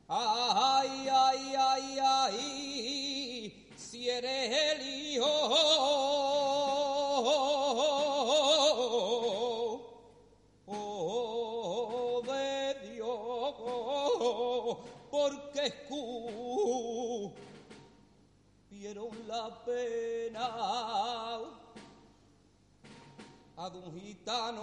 [0.07, 5.90] ay, ay, ay, ay, si eres el hijo
[19.65, 20.45] pena
[23.55, 24.61] a un gitano.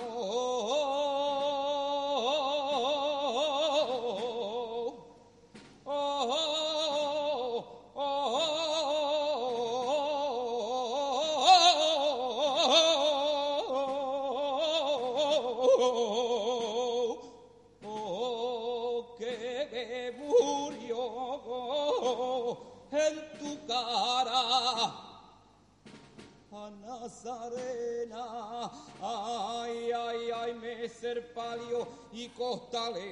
[27.29, 28.71] Nazarena.
[29.03, 33.05] Ay, ay, ay, me ser palio y costalero.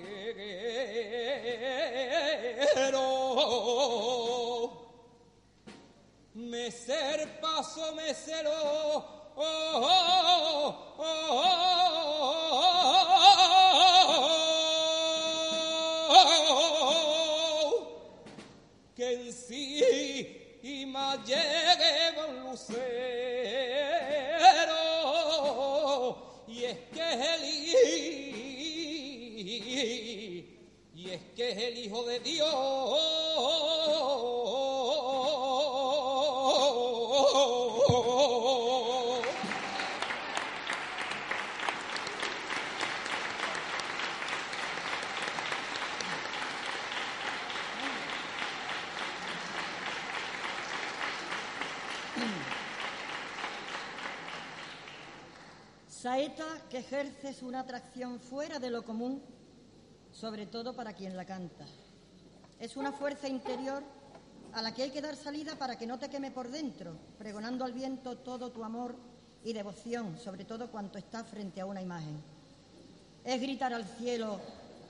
[6.34, 8.50] Me ser paso, me cero.
[9.38, 9.42] Oh,
[9.78, 11.04] oh, oh,
[16.98, 17.92] oh,
[18.94, 23.15] que en sí y más llegue un lucero
[31.36, 32.46] que es el hijo de Dios
[55.86, 59.20] Saeta que ejerces una atracción fuera de lo común,
[60.18, 61.66] sobre todo para quien la canta.
[62.58, 63.82] Es una fuerza interior
[64.54, 67.64] a la que hay que dar salida para que no te queme por dentro, pregonando
[67.64, 68.96] al viento todo tu amor
[69.44, 72.18] y devoción, sobre todo cuanto está frente a una imagen.
[73.24, 74.40] Es gritar al cielo,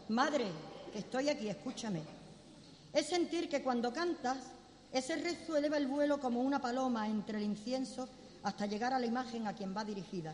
[0.09, 0.47] Madre,
[0.93, 2.03] que estoy aquí, escúchame.
[2.93, 4.39] Es sentir que cuando cantas,
[4.93, 8.09] ese rezo eleva el vuelo como una paloma entre el incienso
[8.45, 10.33] hasta llegar a la imagen a quien va dirigida,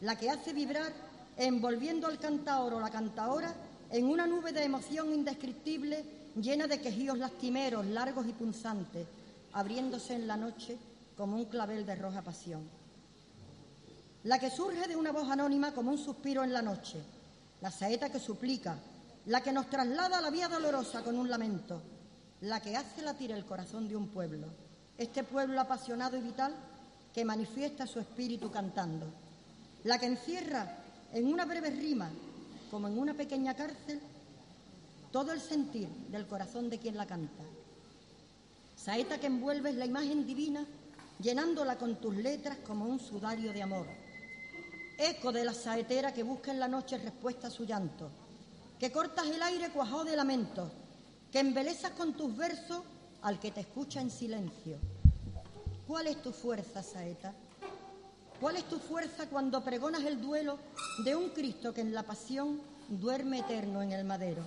[0.00, 0.92] la que hace vibrar
[1.36, 3.52] envolviendo al cantaor o la cantaora
[3.92, 6.02] en una nube de emoción indescriptible
[6.40, 9.06] llena de quejíos lastimeros, largos y punzantes,
[9.52, 10.78] abriéndose en la noche
[11.14, 12.62] como un clavel de roja pasión.
[14.24, 17.02] La que surge de una voz anónima como un suspiro en la noche,
[17.60, 18.78] la saeta que suplica,
[19.26, 21.82] la que nos traslada a la vía dolorosa con un lamento,
[22.40, 24.46] la que hace latir el corazón de un pueblo,
[24.96, 26.54] este pueblo apasionado y vital
[27.12, 29.06] que manifiesta su espíritu cantando,
[29.84, 30.78] la que encierra
[31.12, 32.10] en una breve rima,
[32.72, 34.00] como en una pequeña cárcel,
[35.10, 37.42] todo el sentir del corazón de quien la canta.
[38.74, 40.64] Saeta que envuelves la imagen divina,
[41.20, 43.86] llenándola con tus letras como un sudario de amor.
[44.96, 48.08] Eco de la saetera que busca en la noche respuesta a su llanto,
[48.80, 50.72] que cortas el aire cuajado de lamentos,
[51.30, 52.80] que embelezas con tus versos
[53.20, 54.78] al que te escucha en silencio.
[55.86, 57.34] ¿Cuál es tu fuerza, saeta?
[58.42, 60.58] ¿Cuál es tu fuerza cuando pregonas el duelo
[61.04, 64.42] de un Cristo que en la pasión duerme eterno en el madero?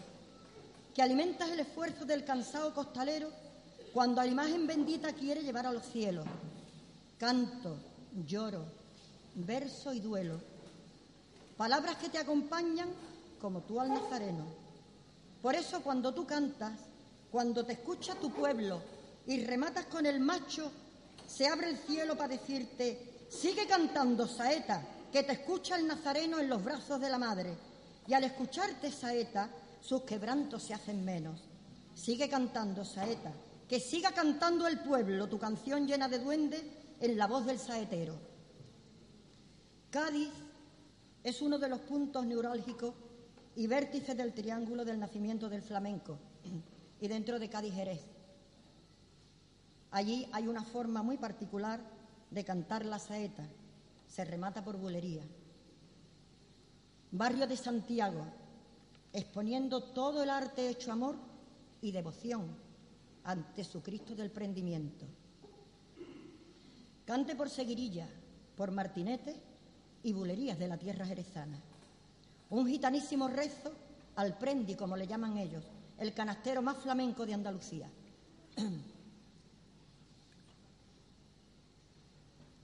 [0.94, 3.30] Que alimentas el esfuerzo del cansado costalero
[3.94, 6.26] cuando a la imagen bendita quiere llevar a los cielos.
[7.18, 7.78] Canto,
[8.28, 8.66] lloro,
[9.36, 10.42] verso y duelo.
[11.56, 12.90] Palabras que te acompañan
[13.40, 14.44] como tú al nazareno.
[15.42, 16.78] Por eso cuando tú cantas,
[17.32, 18.82] cuando te escucha tu pueblo
[19.26, 20.70] y rematas con el macho,
[21.26, 26.50] se abre el cielo para decirte, sigue cantando, saeta, que te escucha el nazareno en
[26.50, 27.56] los brazos de la madre.
[28.08, 29.50] Y al escucharte, saeta,
[29.82, 31.42] sus quebrantos se hacen menos.
[31.94, 33.32] Sigue cantando, saeta,
[33.68, 38.16] Que siga cantando el pueblo tu canción llena de duende en la voz del saetero.
[39.90, 40.30] Cádiz
[41.24, 42.94] es uno de los puntos neurálgicos
[43.56, 46.20] y vértices del triángulo del nacimiento del flamenco
[47.00, 48.02] y dentro de Cádiz Jerez.
[49.92, 51.80] Allí hay una forma muy particular
[52.36, 53.48] de cantar la saeta,
[54.06, 55.24] se remata por bulería.
[57.12, 58.26] Barrio de Santiago,
[59.14, 61.16] exponiendo todo el arte hecho amor
[61.82, 62.46] y devoción
[63.24, 65.06] ante su Cristo del prendimiento.
[67.06, 68.10] Cante por seguirilla,
[68.58, 69.34] por martinete
[70.04, 71.58] y bulerías de la tierra jerezana.
[72.50, 73.72] Un gitanísimo rezo
[74.18, 75.64] al prendi, como le llaman ellos,
[75.98, 77.90] el canastero más flamenco de Andalucía.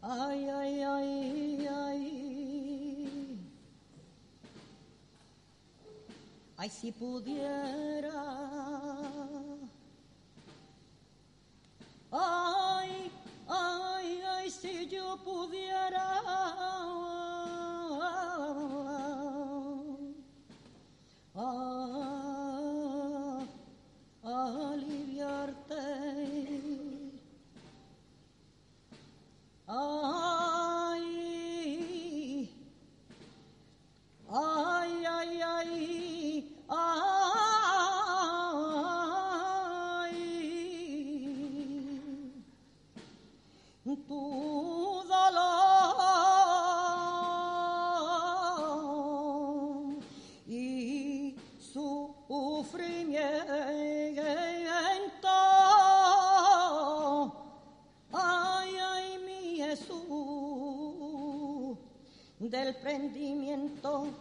[0.01, 2.01] ay, ay, ay, ay.
[6.57, 8.21] Ay, si pudiera.
[12.11, 13.11] Ay,
[13.47, 16.21] ay, ay, si yo pudiera.
[21.33, 21.90] Ah,
[29.73, 30.10] Ay,
[62.51, 64.20] del prendimiento.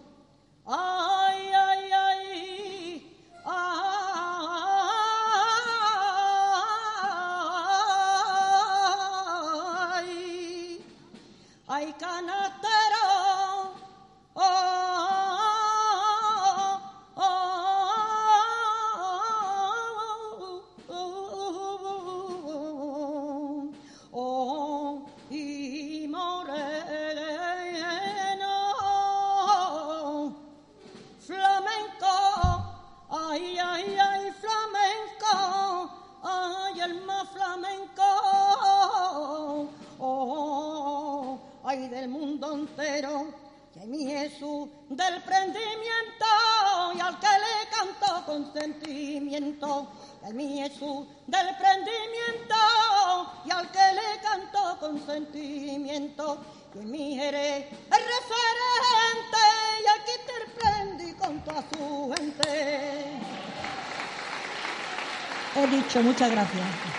[65.71, 66.90] Dicho, muchas gracias.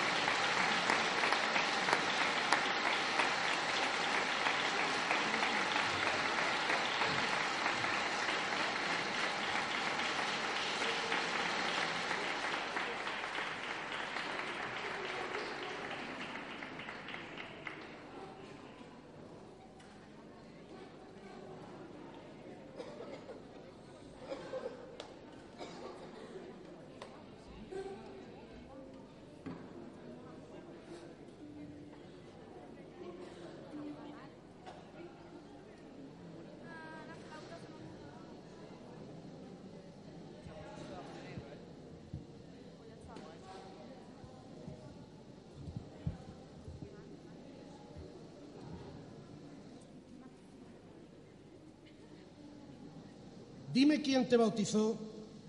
[54.01, 54.97] Dime quién te bautizó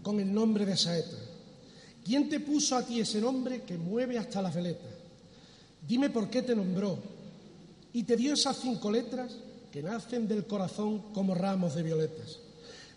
[0.02, 1.16] con el nombre de Saeta.
[2.04, 4.92] ¿Quién te puso a ti ese nombre que mueve hasta las veletas?
[5.88, 6.98] Dime por qué te nombró
[7.94, 9.32] y te dio esas cinco letras
[9.72, 12.40] que nacen del corazón como ramos de violetas.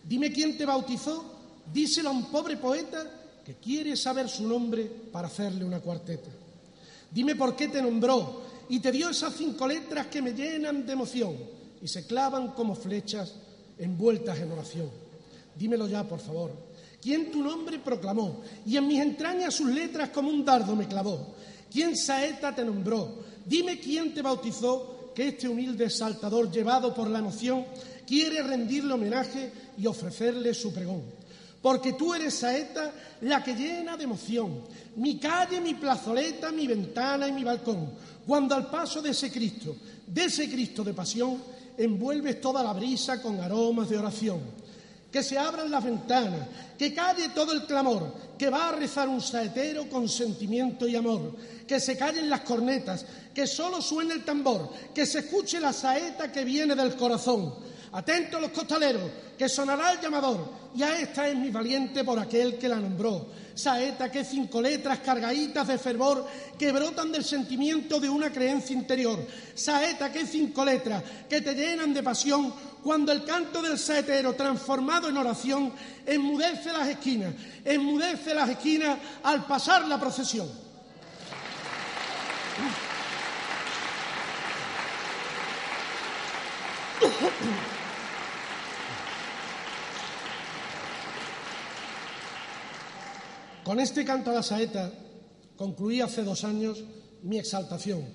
[0.03, 1.23] Dime quién te bautizó,
[1.73, 3.09] díselo a un pobre poeta
[3.45, 6.31] que quiere saber su nombre para hacerle una cuarteta.
[7.11, 10.91] Dime por qué te nombró y te dio esas cinco letras que me llenan de
[10.91, 11.33] emoción
[11.81, 13.35] y se clavan como flechas
[13.77, 15.04] envueltas en oración.
[15.55, 16.51] Dímelo ya, por favor.
[17.01, 21.35] ¿Quién tu nombre proclamó y en mis entrañas sus letras como un dardo me clavó?
[21.71, 23.23] ¿Quién saeta te nombró?
[23.45, 27.65] Dime quién te bautizó que este humilde saltador llevado por la emoción
[28.07, 31.03] quiere rendirle homenaje y ofrecerle su pregón.
[31.61, 34.61] Porque tú eres saeta la que llena de emoción
[34.95, 37.89] mi calle, mi plazoleta, mi ventana y mi balcón.
[38.25, 39.75] Cuando al paso de ese Cristo,
[40.07, 41.41] de ese Cristo de pasión,
[41.77, 44.39] envuelves toda la brisa con aromas de oración.
[45.15, 46.45] Que se abran las ventanas,
[46.77, 51.33] que calle todo el clamor, que va a rezar un saetero con sentimiento y amor,
[51.65, 56.33] que se callen las cornetas, que solo suene el tambor, que se escuche la saeta
[56.33, 57.55] que viene del corazón.
[57.95, 62.57] Atentos los costaleros, que sonará el llamador, y a esta es mi valiente por aquel
[62.57, 63.27] que la nombró.
[63.55, 66.27] Saeta que cinco letras cargaditas de fervor
[66.59, 69.25] que brotan del sentimiento de una creencia interior.
[69.53, 75.07] Saeta que cinco letras que te llenan de pasión cuando el canto del saetero transformado
[75.07, 75.71] en oración
[76.05, 77.33] enmudece las esquinas,
[77.63, 80.49] enmudece las esquinas al pasar la procesión.
[93.65, 94.93] Con este canto a la saeta
[95.57, 96.83] concluí hace dos años
[97.23, 98.05] mi exaltación.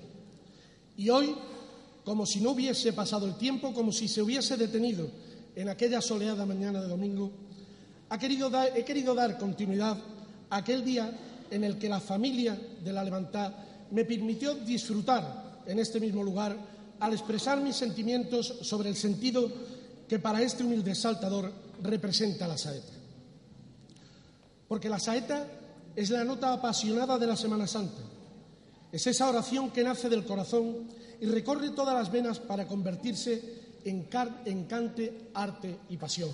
[0.95, 1.35] Y hoy,
[2.05, 5.09] como si no hubiese pasado el tiempo, como si se hubiese detenido
[5.53, 7.33] en aquella soleada mañana de domingo,
[8.09, 9.97] he querido dar continuidad
[10.49, 11.11] a aquel día
[11.51, 13.53] en el que la familia de la Levantá
[13.91, 16.55] me permitió disfrutar en este mismo lugar
[17.01, 19.51] al expresar mis sentimientos sobre el sentido
[20.07, 23.00] que para este humilde saltador representa la saeta.
[24.71, 25.45] Porque la saeta
[25.93, 28.03] es la nota apasionada de la Semana Santa.
[28.89, 30.87] Es esa oración que nace del corazón
[31.19, 34.07] y recorre todas las venas para convertirse en,
[34.45, 36.31] en cante, arte y pasión.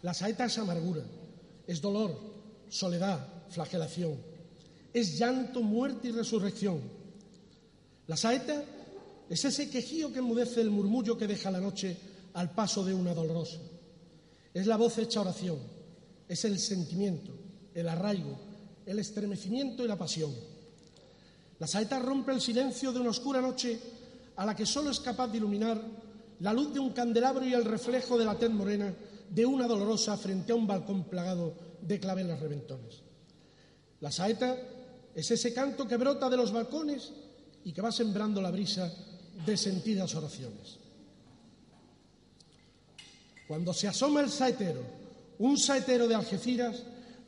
[0.00, 1.02] La saeta es amargura,
[1.66, 2.18] es dolor,
[2.70, 4.16] soledad, flagelación.
[4.94, 6.80] Es llanto, muerte y resurrección.
[8.06, 8.64] La saeta
[9.28, 11.98] es ese quejío que enmudece el murmullo que deja la noche
[12.32, 13.58] al paso de una dolorosa.
[14.54, 15.58] Es la voz hecha oración,
[16.26, 17.41] es el sentimiento,
[17.74, 18.36] el arraigo,
[18.86, 20.32] el estremecimiento y la pasión.
[21.58, 23.78] La saeta rompe el silencio de una oscura noche
[24.36, 25.80] a la que solo es capaz de iluminar
[26.40, 28.92] la luz de un candelabro y el reflejo de la tez morena
[29.30, 33.02] de una dolorosa frente a un balcón plagado de claveles reventones.
[34.00, 34.56] La saeta
[35.14, 37.12] es ese canto que brota de los balcones
[37.64, 38.92] y que va sembrando la brisa
[39.46, 40.78] de sentidas oraciones.
[43.46, 44.82] Cuando se asoma el saetero,
[45.38, 46.82] un saetero de Algeciras,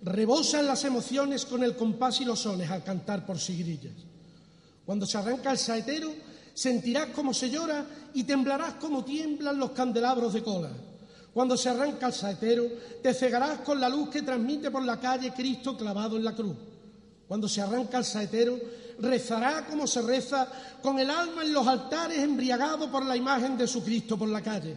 [0.05, 3.94] rebosan las emociones con el compás y los sones al cantar por sigrillas.
[4.84, 6.12] Cuando se arranca el saetero,
[6.52, 10.70] sentirás como se llora y temblarás como tiemblan los candelabros de cola.
[11.32, 12.64] Cuando se arranca el saetero,
[13.02, 16.56] te cegarás con la luz que transmite por la calle Cristo clavado en la cruz.
[17.26, 18.59] Cuando se arranca el saetero,
[19.01, 20.47] rezará como se reza,
[20.82, 24.43] con el alma en los altares embriagado por la imagen de su Cristo por la
[24.43, 24.76] calle.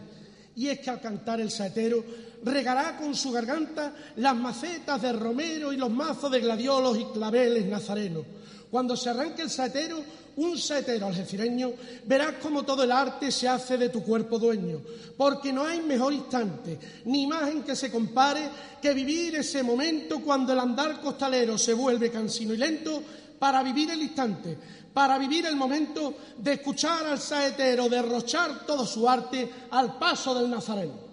[0.56, 2.02] Y es que al cantar el saetero
[2.44, 7.66] regará con su garganta las macetas de romero y los mazos de gladiolos y claveles
[7.66, 8.24] nazarenos.
[8.70, 10.02] Cuando se arranque el saetero,
[10.36, 11.72] un saetero algecireño,
[12.04, 14.80] verás como todo el arte se hace de tu cuerpo dueño,
[15.16, 18.48] porque no hay mejor instante ni imagen que se compare
[18.80, 23.02] que vivir ese momento cuando el andar costalero se vuelve cansino y lento
[23.38, 24.56] para vivir el instante,
[24.92, 30.50] para vivir el momento de escuchar al saetero derrochar todo su arte al paso del
[30.50, 31.07] Nazareno.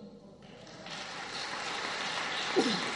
[2.56, 2.95] Thank you.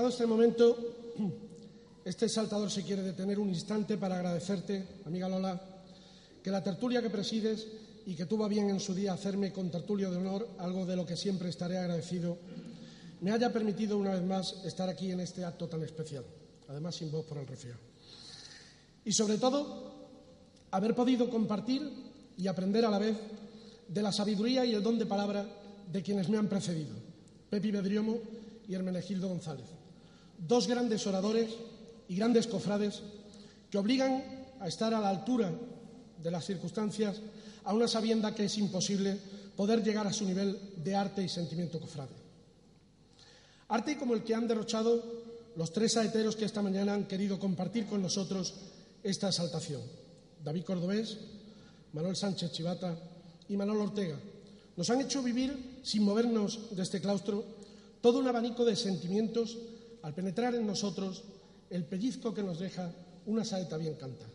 [0.00, 0.78] Llegado este momento,
[2.06, 5.60] este saltador se quiere detener un instante para agradecerte, amiga Lola,
[6.42, 7.66] que la tertulia que presides
[8.06, 11.04] y que tuvo bien en su día hacerme con tertulio de honor, algo de lo
[11.04, 12.38] que siempre estaré agradecido,
[13.20, 16.24] me haya permitido una vez más estar aquí en este acto tan especial,
[16.68, 17.80] además sin voz por el resfriado.
[19.04, 20.08] Y sobre todo,
[20.70, 21.82] haber podido compartir
[22.38, 23.18] y aprender a la vez
[23.86, 25.46] de la sabiduría y el don de palabra
[25.92, 26.94] de quienes me han precedido,
[27.50, 28.16] Pepi Bedriomo
[28.66, 29.66] y Hermenegildo González,
[30.46, 31.50] dos grandes oradores
[32.08, 33.02] y grandes cofrades
[33.70, 34.22] que obligan
[34.60, 35.52] a estar a la altura
[36.22, 37.20] de las circunstancias
[37.64, 39.16] a una sabienda que es imposible
[39.56, 42.10] poder llegar a su nivel de arte y sentimiento cofrade.
[43.68, 45.02] Arte como el que han derrochado
[45.56, 48.54] los tres saeteros que esta mañana han querido compartir con nosotros
[49.02, 49.82] esta exaltación.
[50.42, 51.18] David Cordobés,
[51.92, 52.96] Manuel Sánchez Chivata
[53.48, 54.16] y Manuel Ortega.
[54.76, 57.44] Nos han hecho vivir, sin movernos de este claustro,
[58.00, 59.58] todo un abanico de sentimientos
[60.02, 61.22] al penetrar en nosotros
[61.68, 62.90] el pellizco que nos deja
[63.26, 64.26] una saeta bien canta.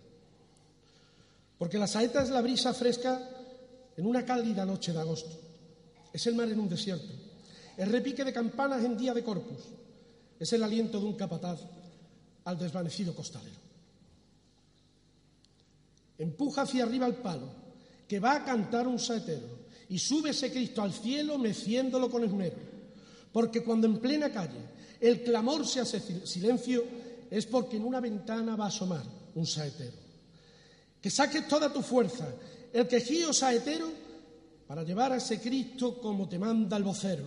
[1.57, 3.19] Porque la saeta es la brisa fresca
[3.95, 5.39] en una cálida noche de agosto.
[6.11, 7.13] Es el mar en un desierto.
[7.77, 9.63] El repique de campanas en día de corpus.
[10.39, 11.59] Es el aliento de un capataz
[12.43, 13.55] al desvanecido costalero.
[16.17, 17.49] Empuja hacia arriba el palo,
[18.07, 22.55] que va a cantar un saetero, y sube ese Cristo al cielo meciéndolo con esmero.
[23.33, 24.74] Porque cuando en plena calle
[25.07, 26.83] el clamor se hace silencio,
[27.29, 29.03] es porque en una ventana va a asomar
[29.35, 29.97] un saetero.
[31.01, 32.27] Que saques toda tu fuerza,
[32.73, 33.91] el quejío saetero,
[34.67, 37.23] para llevar a ese Cristo como te manda el vocero.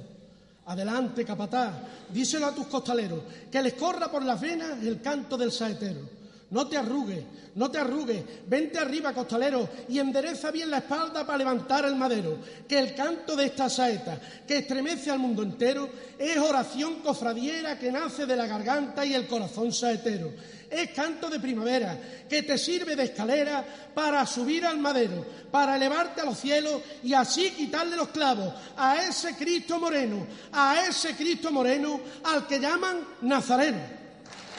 [0.66, 1.74] Adelante, capataz,
[2.12, 6.17] díselo a tus costaleros, que les corra por las venas el canto del saetero.
[6.50, 7.22] No te arrugues,
[7.56, 12.38] no te arrugues, vente arriba, costalero, y endereza bien la espalda para levantar el madero.
[12.66, 17.92] Que el canto de esta saeta, que estremece al mundo entero, es oración cofradiera que
[17.92, 20.32] nace de la garganta y el corazón saetero.
[20.70, 23.62] Es canto de primavera, que te sirve de escalera
[23.94, 29.02] para subir al madero, para elevarte a los cielos y así quitarle los clavos a
[29.02, 33.80] ese Cristo moreno, a ese Cristo moreno al que llaman Nazareno.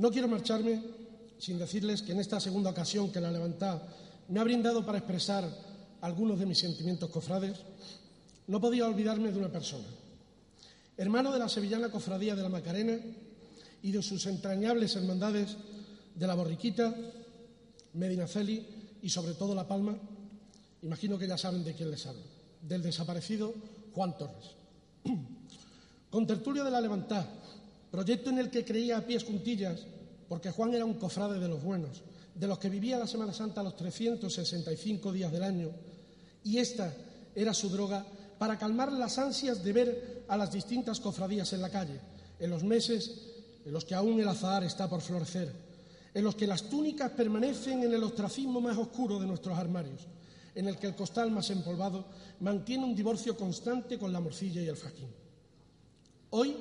[0.00, 0.80] No quiero marcharme
[1.38, 3.82] sin decirles que en esta segunda ocasión que la levantá
[4.28, 5.44] me ha brindado para expresar
[6.00, 7.58] algunos de mis sentimientos cofrades,
[8.46, 9.84] no podía olvidarme de una persona,
[10.96, 12.98] hermano de la sevillana cofradía de la Macarena
[13.82, 15.56] y de sus entrañables hermandades
[16.14, 16.94] de la Borriquita,
[17.94, 18.66] Medinaceli
[19.02, 19.96] y sobre todo La Palma,
[20.82, 22.22] imagino que ya saben de quién les hablo,
[22.62, 23.54] del desaparecido
[23.94, 24.54] Juan Torres.
[26.10, 27.26] Con tertulio de la Levantá,
[27.90, 29.80] proyecto en el que creía a pies juntillas,
[30.28, 32.02] porque Juan era un cofrade de los buenos,
[32.34, 35.70] de los que vivía la Semana Santa los 365 días del año,
[36.44, 36.94] y esta
[37.34, 38.04] era su droga
[38.38, 42.00] para calmar las ansias de ver a las distintas cofradías en la calle,
[42.38, 43.30] en los meses
[43.64, 45.52] en los que aún el azahar está por florecer,
[46.12, 50.06] en los que las túnicas permanecen en el ostracismo más oscuro de nuestros armarios,
[50.54, 52.06] en el que el costal más empolvado
[52.40, 55.08] mantiene un divorcio constante con la morcilla y el faquín.
[56.30, 56.56] Hoy,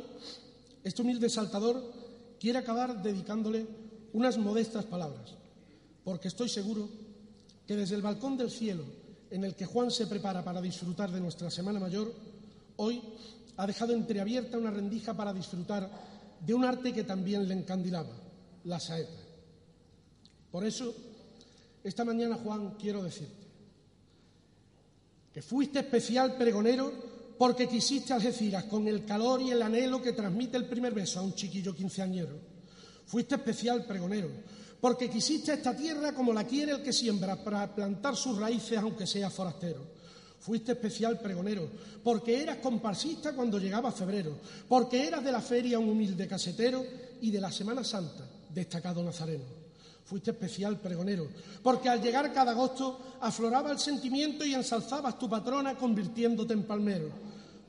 [0.83, 1.93] este humilde saltador
[2.39, 3.67] quiere acabar dedicándole
[4.13, 5.35] unas modestas palabras,
[6.03, 6.89] porque estoy seguro
[7.67, 8.83] que desde el balcón del cielo
[9.29, 12.11] en el que Juan se prepara para disfrutar de nuestra Semana Mayor,
[12.77, 13.01] hoy
[13.57, 15.89] ha dejado entreabierta una rendija para disfrutar
[16.39, 18.09] de un arte que también le encandilaba,
[18.63, 19.18] la saeta.
[20.51, 20.93] Por eso,
[21.83, 23.47] esta mañana, Juan, quiero decirte
[25.33, 26.91] que fuiste especial pregonero
[27.37, 31.23] porque quisiste Algeciras con el calor y el anhelo que transmite el primer beso a
[31.23, 32.37] un chiquillo quinceañero.
[33.05, 34.29] Fuiste especial pregonero
[34.81, 39.05] porque quisiste esta tierra como la quiere el que siembra para plantar sus raíces aunque
[39.05, 39.99] sea forastero.
[40.39, 41.69] Fuiste especial pregonero,
[42.01, 44.37] porque eras comparsista cuando llegaba febrero,
[44.69, 46.85] porque eras de la feria un humilde casetero
[47.21, 49.58] y de la Semana Santa destacado nazareno.
[50.09, 51.27] Fuiste especial pregonero,
[51.61, 57.09] porque al llegar cada agosto afloraba el sentimiento y ensalzabas tu patrona convirtiéndote en palmero.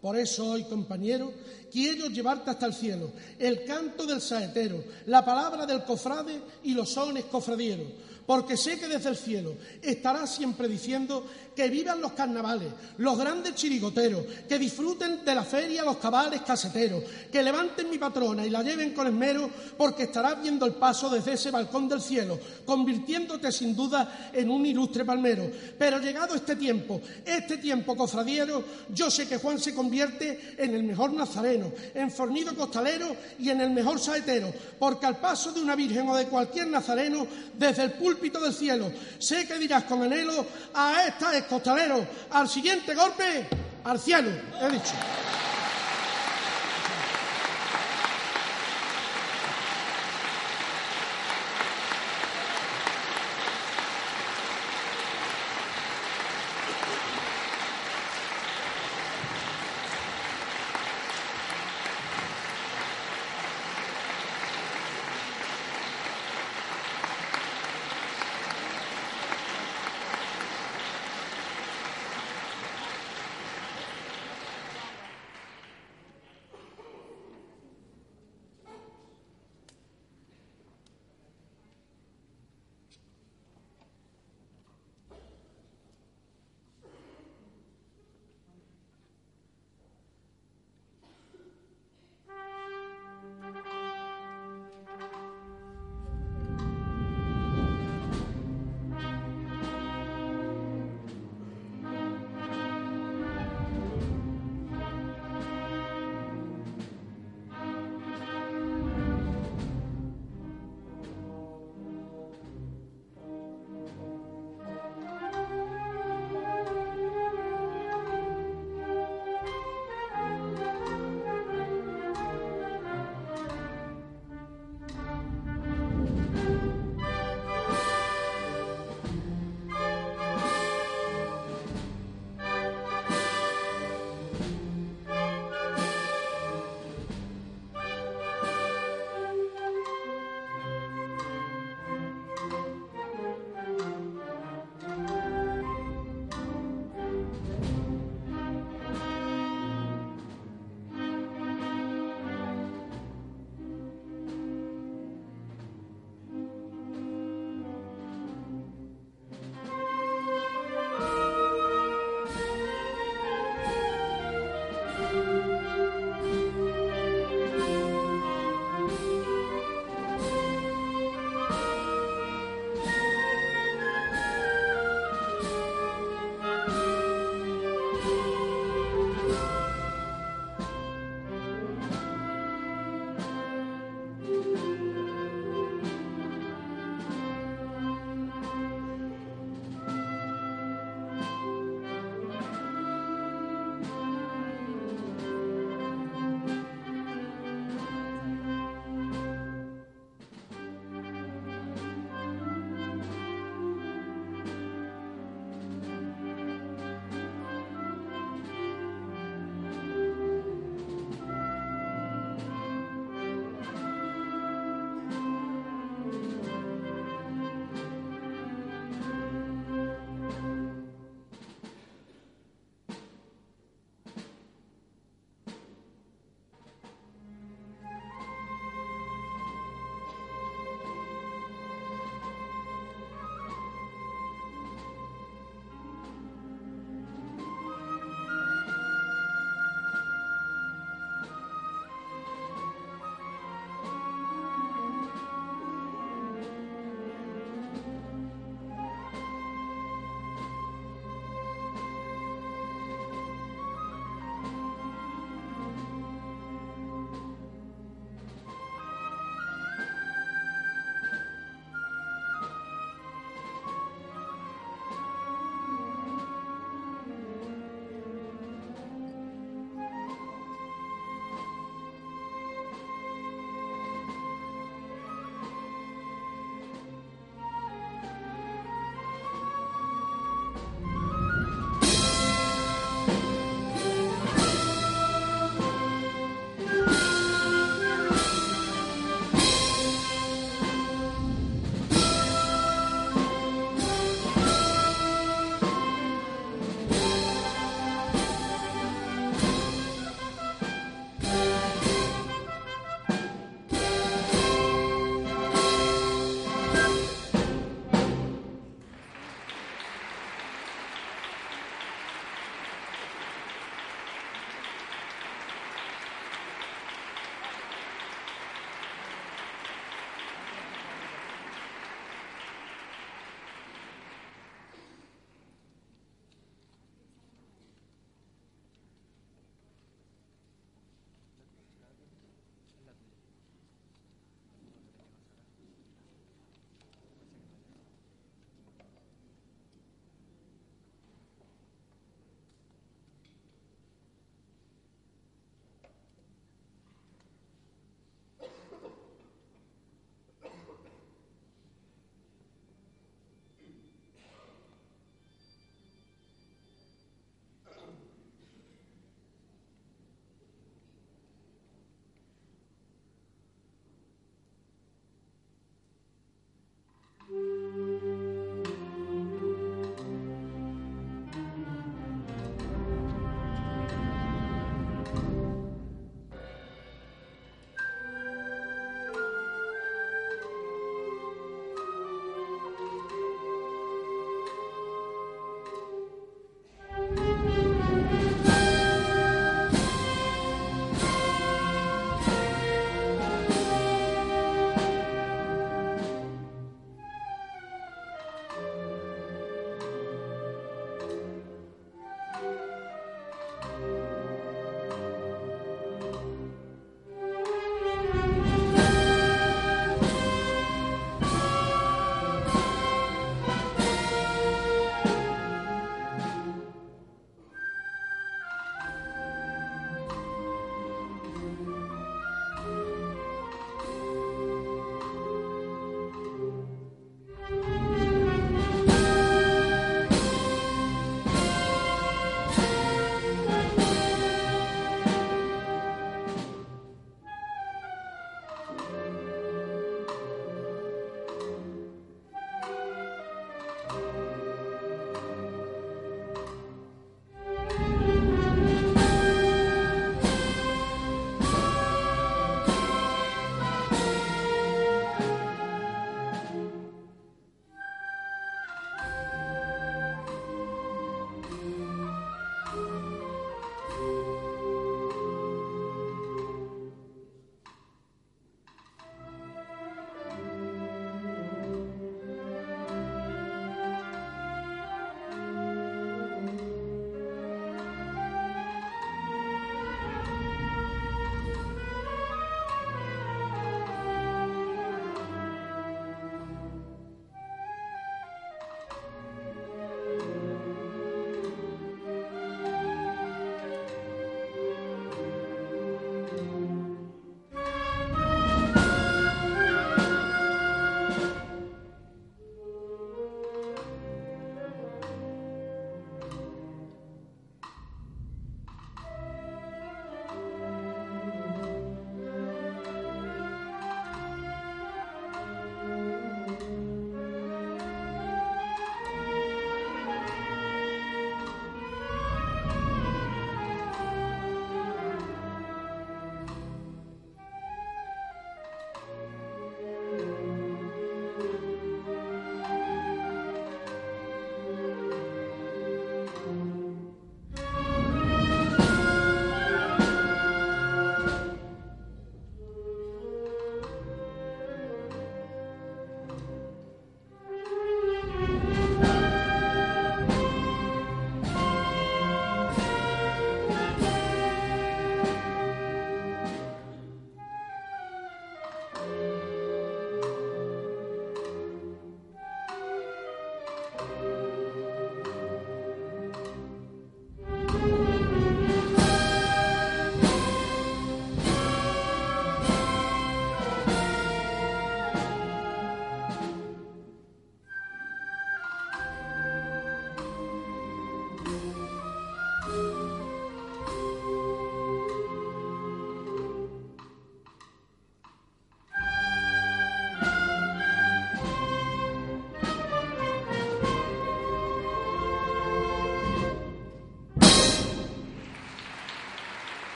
[0.00, 1.34] Por eso hoy, compañero,
[1.70, 6.88] quiero llevarte hasta el cielo, el canto del saetero, la palabra del cofrade y los
[6.88, 7.88] sones cofradieros,
[8.30, 11.26] porque sé que desde el cielo estará siempre diciendo
[11.56, 17.02] que vivan los carnavales, los grandes chirigoteros, que disfruten de la feria los cabales caseteros,
[17.30, 21.32] que levanten mi patrona y la lleven con esmero, porque estarás viendo el paso desde
[21.32, 25.50] ese balcón del cielo, convirtiéndote sin duda en un ilustre palmero.
[25.76, 30.84] Pero llegado este tiempo, este tiempo cofradiero, yo sé que Juan se convierte en el
[30.84, 35.74] mejor nazareno, en fornido costalero y en el mejor saetero, porque al paso de una
[35.74, 37.26] virgen o de cualquier nazareno,
[37.58, 40.44] desde el púlpito del cielo, sé que dirás con anhelo
[40.74, 43.48] a esta costalero, al siguiente golpe,
[43.82, 44.30] al cielo,
[44.60, 44.92] he dicho.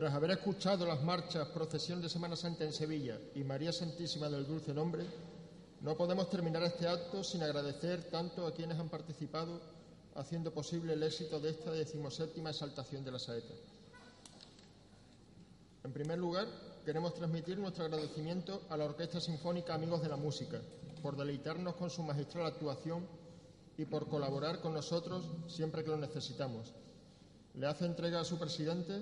[0.00, 4.46] Tras haber escuchado las marchas Procesión de Semana Santa en Sevilla y María Santísima del
[4.46, 5.04] Dulce Nombre,
[5.82, 9.60] no podemos terminar este acto sin agradecer tanto a quienes han participado
[10.14, 13.52] haciendo posible el éxito de esta decimoséptima exaltación de la saeta.
[15.84, 16.46] En primer lugar,
[16.82, 20.62] queremos transmitir nuestro agradecimiento a la Orquesta Sinfónica Amigos de la Música
[21.02, 23.06] por deleitarnos con su magistral actuación
[23.76, 26.72] y por colaborar con nosotros siempre que lo necesitamos.
[27.52, 29.00] Le hace entrega a su presidente,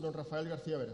[0.00, 0.92] don Rafael García Vera.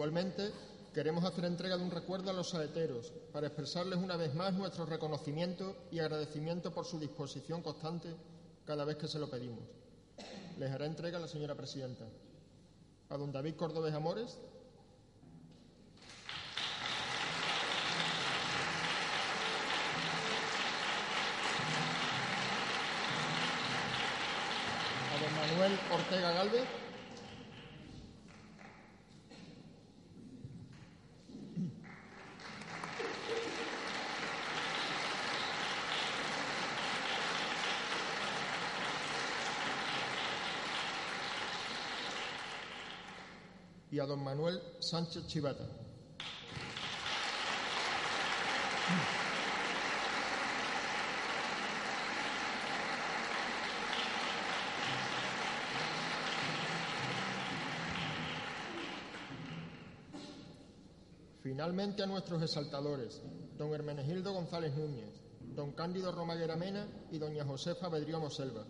[0.00, 0.50] Igualmente,
[0.94, 4.86] queremos hacer entrega de un recuerdo a los saeteros para expresarles una vez más nuestro
[4.86, 8.08] reconocimiento y agradecimiento por su disposición constante
[8.64, 9.58] cada vez que se lo pedimos.
[10.58, 12.06] Les hará entrega la señora presidenta.
[13.10, 14.38] A don David Cordobés Amores,
[25.12, 26.79] a don Manuel Ortega Galvez,
[44.00, 45.66] a don Manuel Sánchez Chivata.
[61.42, 63.20] Finalmente a nuestros exaltadores,
[63.58, 65.10] don Hermenegildo González Núñez,
[65.54, 68.64] don Cándido Romaguera Mena y doña Josefa Bedrío Moselva.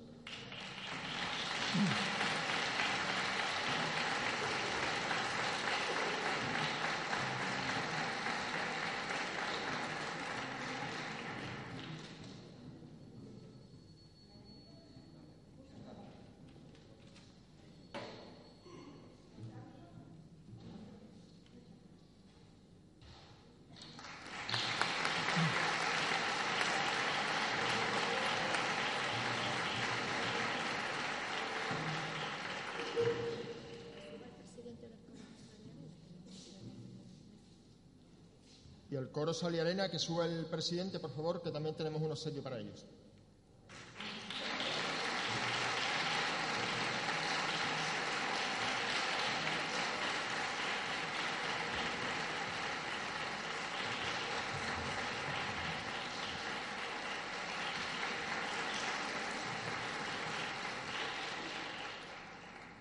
[39.13, 42.87] Coro Saliarena, que suba el presidente, por favor, que también tenemos unos sellos para ellos.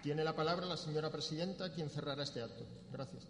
[0.02, 2.66] Tiene la palabra la señora presidenta, quien cerrará este acto.
[2.92, 3.28] Gracias.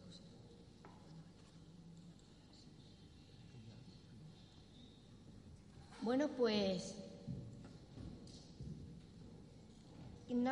[6.01, 6.95] Bueno, pues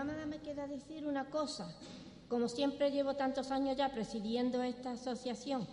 [0.04, 1.74] nada más me queda decir una cosa.
[2.30, 5.68] Como siempre llevo tantos años ya presidiendo esta asociación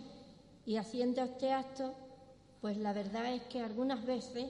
[0.65, 1.93] y haciendo este acto,
[2.61, 4.49] pues la verdad es que algunas veces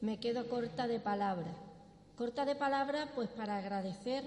[0.00, 1.54] me quedo corta de palabras.
[2.16, 4.24] Corta de palabras pues para agradecer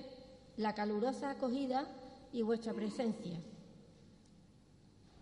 [0.57, 1.85] la calurosa acogida
[2.34, 3.39] y vuestra presencia.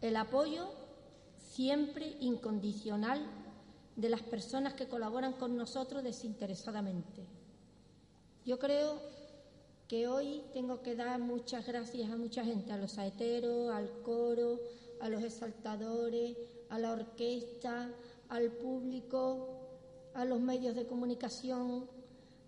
[0.02, 0.70] El apoyo
[1.38, 3.20] siempre incondicional
[3.95, 7.26] de las personas que colaboran con nosotros desinteresadamente.
[8.45, 9.18] Yo creo
[9.88, 14.60] que hoy tengo que dar muchas gracias a mucha gente, a los saeteros, al coro,
[15.00, 16.36] a los exaltadores,
[16.70, 17.90] a la orquesta,
[18.28, 19.48] al público,
[20.14, 21.90] a los medios de comunicación,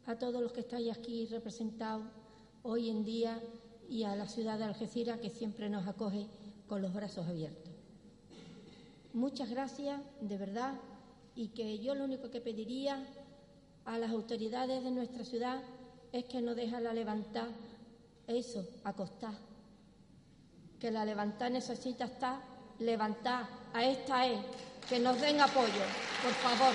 [0.06, 2.06] a todos los que estáis aquí representados
[2.64, 3.42] hoy en día
[3.88, 6.28] y a la ciudad de Algeciras que siempre nos acoge
[6.68, 7.72] con los brazos abiertos.
[9.14, 10.74] Muchas gracias, de verdad,
[11.36, 13.06] y que yo lo único que pediría
[13.86, 15.64] a las autoridades de nuestra ciudad
[16.12, 17.48] es que no dejen la levantar
[18.28, 19.34] eso, acostar.
[20.80, 22.40] Que la levantar necesita estar
[22.80, 23.46] levantar.
[23.74, 24.40] A esta es,
[24.88, 25.84] que nos den apoyo,
[26.24, 26.74] por favor.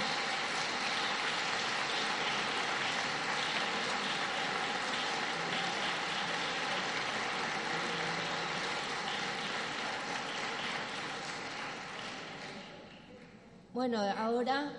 [13.73, 14.73] Bueno, ahora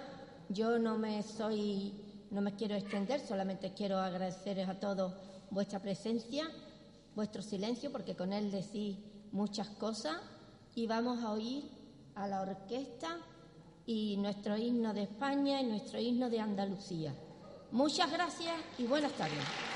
[0.48, 2.05] yo no me soy
[2.36, 5.14] no me quiero extender, solamente quiero agradeceros a todos
[5.50, 6.46] vuestra presencia,
[7.16, 8.98] vuestro silencio, porque con él decís
[9.32, 10.18] muchas cosas
[10.76, 11.64] y vamos a oír
[12.14, 13.18] a la orquesta
[13.86, 17.16] y nuestro himno de España y nuestro himno de Andalucía.
[17.72, 19.75] Muchas gracias y buenas tardes.